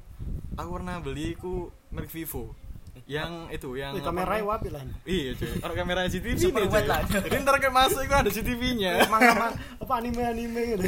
[0.57, 2.57] Aku pernah beli ku merek Vivo.
[3.03, 4.52] yang itu yang kameranya namanya?
[4.54, 4.83] wapi lah.
[5.04, 7.02] iya cuy orang kamera CCTV nih cuy lah.
[7.04, 10.87] jadi ntar kayak masuk itu ada CCTV-nya Emang emang apa anime-anime gitu.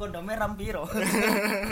[0.00, 0.88] kondomnya rampiro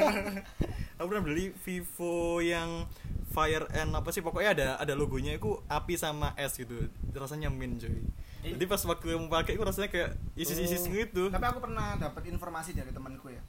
[1.01, 2.85] aku pernah beli Vivo yang
[3.31, 6.75] Fire and apa sih pokoknya ada ada logonya itu api sama es gitu.
[7.11, 8.03] Rasanya min cuy.
[8.41, 8.57] Eh.
[8.57, 10.97] jadi pas waktu mau pakai itu rasanya kayak isis isis Oh.
[10.97, 13.43] gitu tapi aku pernah dapat informasi dari temanku ya.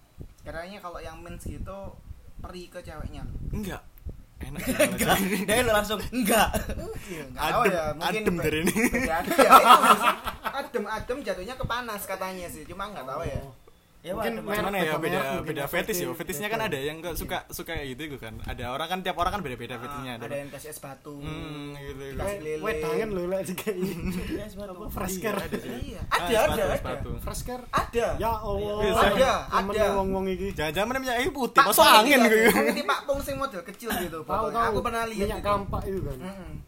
[0.44, 1.96] Katanya kalau yang mens gitu
[2.38, 3.24] perih ke ceweknya.
[3.50, 3.80] Enggak.
[4.42, 4.60] Enak.
[4.92, 5.16] Enggak.
[5.46, 6.50] Dia lu langsung enggak.
[7.08, 8.74] Iya, Adem- ya, mungkin adem dari ini.
[9.10, 9.18] ya,
[10.44, 12.66] adem adem jatuhnya ke panas katanya sih.
[12.66, 13.38] Cuma nggak tahu ya.
[13.40, 13.54] Oh.
[14.02, 16.10] Ya Mungkin Cuman ya beda beda beda ya, fetis ya.
[16.12, 18.34] Fetisnya kan ada yang nggak suka suka kayak gitu kan.
[18.44, 20.18] Ada orang kan tiap orang kan beda-beda fetisnya.
[20.18, 22.02] Ah, ada yang kasih es batu Hmm, gitu.
[22.02, 22.22] gitu.
[22.60, 22.82] Wet-
[23.24, 23.78] lek dikai.
[24.42, 24.74] Ya, sepatu.
[24.74, 25.38] Apa fresh care.
[25.38, 25.72] Iya, ada sih.
[25.88, 27.10] iya Ah, ada ada ada
[27.44, 27.64] care.
[27.70, 28.78] ada Ya Allah.
[28.82, 29.86] Iya, ada, Temen ada.
[29.96, 30.48] wong-wong iki.
[30.52, 32.38] Jangan-jangan minyak air putih, masuk angin gitu.
[32.52, 34.58] Ngerti Pak Pung sing model kecil gitu Tahu pokoknya.
[34.58, 34.68] tahu.
[34.68, 35.48] aku pernah lihat minyak itu.
[35.48, 36.18] kampak itu kan.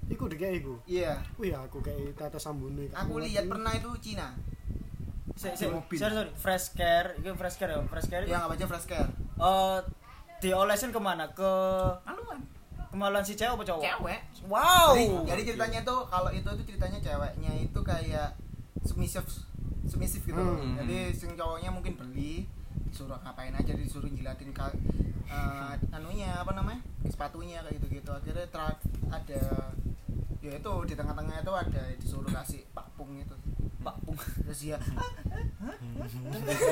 [0.05, 0.73] Iku dikei iku.
[0.85, 2.91] iya Wih aku kayak tata sambune.
[2.91, 4.35] aku lihat pernah itu Cina
[5.33, 5.97] Se- mobil.
[5.97, 6.31] sorry sorry.
[6.33, 9.09] Fresh care itu fresh care ya fresh care yang apa aja fresh care.
[9.35, 9.79] Eh
[10.39, 11.25] diolesin ke mana?
[11.31, 11.51] Ke
[12.03, 12.39] maluan.
[12.89, 13.81] Kemaluan si cewek apa cowok?
[13.81, 14.21] Cewek.
[14.45, 14.93] Wow!
[14.93, 18.37] Jadi, jadi ceritanya tuh kalau itu tuh ceritanya ceweknya itu kayak
[18.83, 19.25] submissive
[19.83, 20.55] submissive gitu loh.
[20.55, 20.79] Hmm.
[20.79, 22.47] jadi sing cowoknya mungkin beli
[22.87, 24.69] disuruh ngapain aja disuruh jilatin ka,
[25.25, 28.79] eh, anunya apa namanya sepatunya kayak gitu gitu akhirnya tra-
[29.09, 29.41] ada
[30.39, 33.35] ya itu di tengah-tengah itu ada disuruh kasih pakpung itu
[33.83, 34.77] Pak Pung terus dia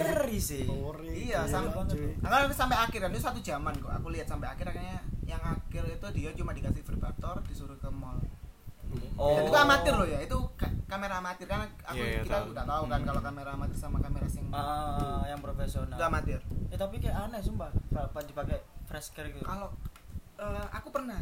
[0.02, 0.66] ngeri sih.
[1.06, 1.72] Iya sampai
[2.22, 3.92] Nah, sampai akhir kan itu satu jaman kok.
[3.92, 8.20] Aku lihat sampai akhir akhirnya yang akhir itu dia cuma dikasih vibrator disuruh ke mall.
[9.16, 11.48] Oh Dan itu amatir loh ya, itu ka- kamera amatir.
[11.48, 12.52] Kan aku Iya, iya, kita tahu.
[12.52, 13.08] udah tahu kan Hmm.
[13.08, 15.96] kalau kamera amatir sama kamera sing Ah, yang profesional.
[15.96, 16.40] Itu amatir.
[16.68, 17.72] ya tapi kayak aneh sumpah.
[17.90, 19.44] Apa dipakai fresh care gitu?
[19.44, 19.72] Kalau
[20.36, 21.22] eh, aku pernah,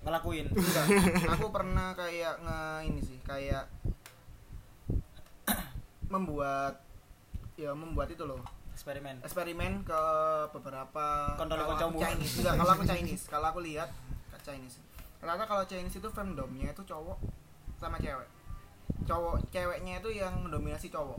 [0.00, 0.46] ngelakuin?
[0.48, 0.86] Enggak,
[1.28, 3.68] aku pernah kayak nge ini sih, kayak
[6.08, 6.84] membuat
[7.56, 8.40] ya membuat itu loh.
[8.74, 9.22] Eksperimen.
[9.26, 10.02] Eksperimen ke
[10.54, 11.98] beberapa Kontol kalau aku.
[11.98, 12.34] Chinese.
[12.42, 13.24] Enggak kalau aku Chinese.
[13.26, 13.90] Kalau aku lihat
[14.44, 14.78] Chinese.
[15.18, 17.18] Ternyata kalau Chinese itu fandomnya itu cowok
[17.76, 18.28] sama cewek.
[19.04, 21.18] Cowok ceweknya itu yang mendominasi cowok.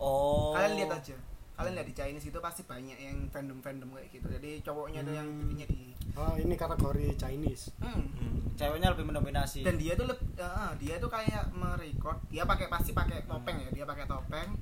[0.00, 0.56] Oh.
[0.56, 1.16] Kalian lihat aja
[1.60, 4.26] kalian lihat di Chinese itu pasti banyak yang fandom fandom kayak gitu.
[4.32, 7.70] Jadi cowoknya tuh yang intinya di Oh, ini kategori Chinese.
[7.78, 8.02] Hmm.
[8.18, 8.42] Hmm.
[8.58, 9.62] ceweknya lebih mendominasi.
[9.62, 12.18] Dan dia tuh eh, dia tuh kayak merecord.
[12.32, 13.70] Dia pakai pasti pakai topeng ya.
[13.72, 14.56] Dia pakai topeng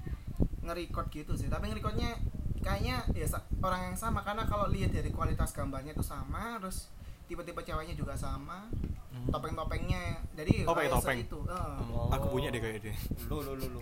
[0.67, 1.49] nge-record gitu sih.
[1.49, 2.19] Tapi nge-recordnya
[2.61, 3.27] kayaknya ya
[3.65, 4.21] orang yang sama.
[4.23, 6.91] Karena kalau lihat dari kualitas gambarnya tuh sama terus
[7.29, 8.67] tipe-tipe ceweknya juga sama
[9.09, 9.25] Hmm.
[9.31, 11.19] topeng-topengnya jadi Oh, pakai kayak topeng?
[11.19, 11.77] itu eh.
[11.91, 12.07] Oh.
[12.09, 12.95] Aku punya deh kayak dia.
[13.27, 13.81] lu lu lu lu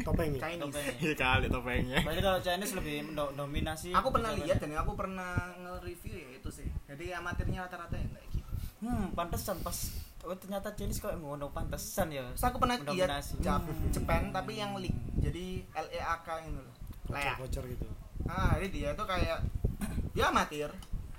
[0.00, 0.32] Topeng.
[0.34, 0.94] Chinese Topengnya.
[0.98, 1.98] Iya kali topengnya.
[2.00, 6.66] berarti kalau Chinese lebih mendominasi aku pernah lihat dan aku pernah nge-review ya itu sih
[6.84, 9.76] jadi amatirnya rata-rata yang kayak gitu hmm pantesan pas
[10.22, 13.22] oh ternyata Chinese kok ngono pantesan ya Terus aku pernah lihat.
[13.38, 13.62] Jap,
[13.92, 16.74] Japan tapi yang leak jadi LEAK ini loh
[17.08, 17.36] Leak.
[17.38, 17.86] Bocor-bocor gitu.
[18.24, 19.38] ah jadi dia tuh kayak
[20.16, 20.72] dia amatir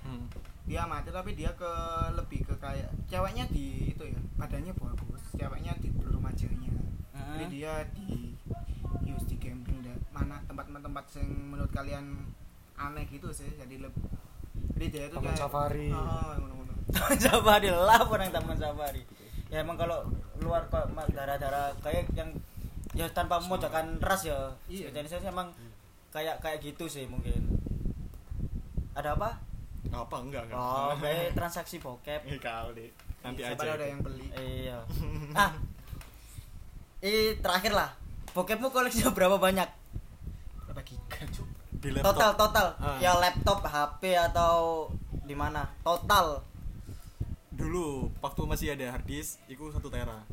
[0.04, 0.28] Hmm.
[0.64, 1.72] Dia amatir tapi dia ke
[2.16, 6.48] lebih ke kayak ceweknya di itu ya badannya bagus ceweknya di blur rumahnya
[7.14, 7.40] Hmm.
[7.40, 8.34] jadi dia di
[9.06, 12.30] use di camping dan mana tempat-tempat yang menurut kalian
[12.74, 14.02] aneh gitu sih jadi lebih
[14.74, 15.88] jadi dia itu Taman kayak safari.
[15.94, 16.34] oh,
[16.90, 19.02] taman safari lah orang taman safari.
[19.50, 20.10] Ya emang kalau
[20.42, 22.30] luar kok daerah-daerah kayak yang
[22.94, 24.50] ya tanpa memojokkan ras ya.
[24.66, 24.90] Iya.
[25.06, 25.54] Sih emang
[26.10, 27.54] kayak kayak gitu sih mungkin.
[28.94, 29.38] Ada apa
[29.86, 30.54] Apa enggak kan?
[30.54, 32.86] oh kayak transaksi bokep Iya kali.
[33.20, 33.72] Nanti Siapa aja.
[33.74, 34.78] ada yang beli iya
[35.38, 35.50] ah
[37.00, 37.90] ini terakhir lah
[38.30, 39.68] bokepmu koleksinya berapa banyak
[40.64, 42.10] berapa giga cuk Di laptop.
[42.10, 42.96] total total Ah.
[42.98, 44.88] ya laptop HP atau
[45.20, 46.40] di mana total
[47.50, 50.26] Dulu waktu masih ada hard disk, itu satu tera.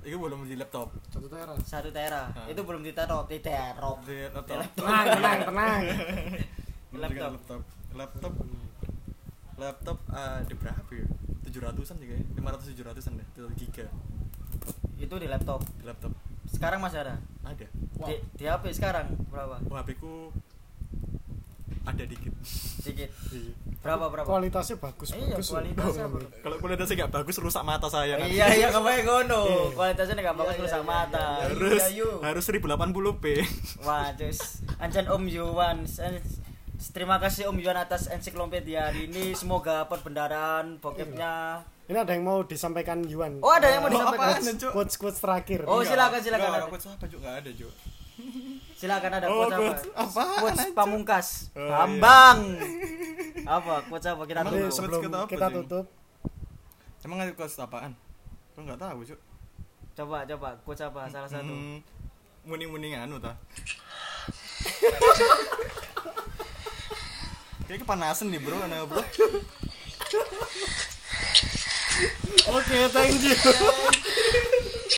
[0.00, 0.94] Itu belum di laptop.
[1.10, 1.58] Satu tera.
[1.60, 2.46] satu tera Ah.
[2.46, 4.62] itu belum diterop diterop Di laptop.
[4.72, 5.80] Tenang, tenang, tenang.
[6.88, 7.10] Belum Laptop.
[7.10, 7.60] di laptop.
[7.92, 8.32] Laptop.
[9.62, 11.06] Laptop ada berapa ya?
[11.44, 12.26] 700-an sih kayaknya.
[12.36, 13.26] 500 700-an deh.
[13.36, 13.86] 7 giga
[14.94, 16.14] itu di laptop di laptop.
[16.46, 17.66] sekarang masih ada Ada.
[18.04, 20.30] di, di HP sekarang berapa Wah, HP ku
[21.82, 22.30] ada dikit.
[22.78, 23.50] sedikit Iya.
[23.82, 25.50] berapa berapa Kualitasnya bagus, iya bagus.
[25.50, 26.22] kualitasnya Oh.
[26.38, 28.30] Kalau kualitasnya nggak bagus rusak mata saya nanti.
[28.32, 29.62] iya iya kamu gono Iya.
[29.74, 31.46] kualitasnya nggak bagus Iya, rusak iya, mata iya, iya.
[31.50, 32.08] harus ayu.
[32.22, 33.24] harus 1080p.
[33.82, 34.38] wah cus
[34.78, 36.22] ancan Om Yuwan An-
[36.88, 42.40] terima kasih Om Yuwan atas ensiklopedia hari ini semoga perbendaharaan bokepnya Ini ada yang mau
[42.42, 43.38] disampaikan Yuan.
[43.38, 44.40] oh ada yang mau Oh, disampaikan?
[44.72, 45.60] Quotes quotes terakhir.
[45.64, 46.48] Oh, Enggak, silakan, silakan.
[46.48, 47.72] enggak, quotes apa juga enggak ada, Cuk.
[48.74, 51.68] silakan ada Oh, quotes apa quotes pamungkas Oh, iya.
[51.70, 52.38] Bambang
[53.44, 55.54] apa quotes apa kita Quotes sebelum kita apa, kita Jeng?
[55.60, 55.84] tutup,
[57.02, 57.92] Emang ngasih quotes apaan?
[58.52, 59.20] Kok nggak tahu, Cuk.
[59.92, 61.78] coba coba quotes apa salah satu Hmm,
[62.44, 63.32] muning-muning anu ta.
[67.72, 69.00] Kayak kepanasan nih, Bro, ana, Bro.
[72.52, 73.32] Oke, thank you.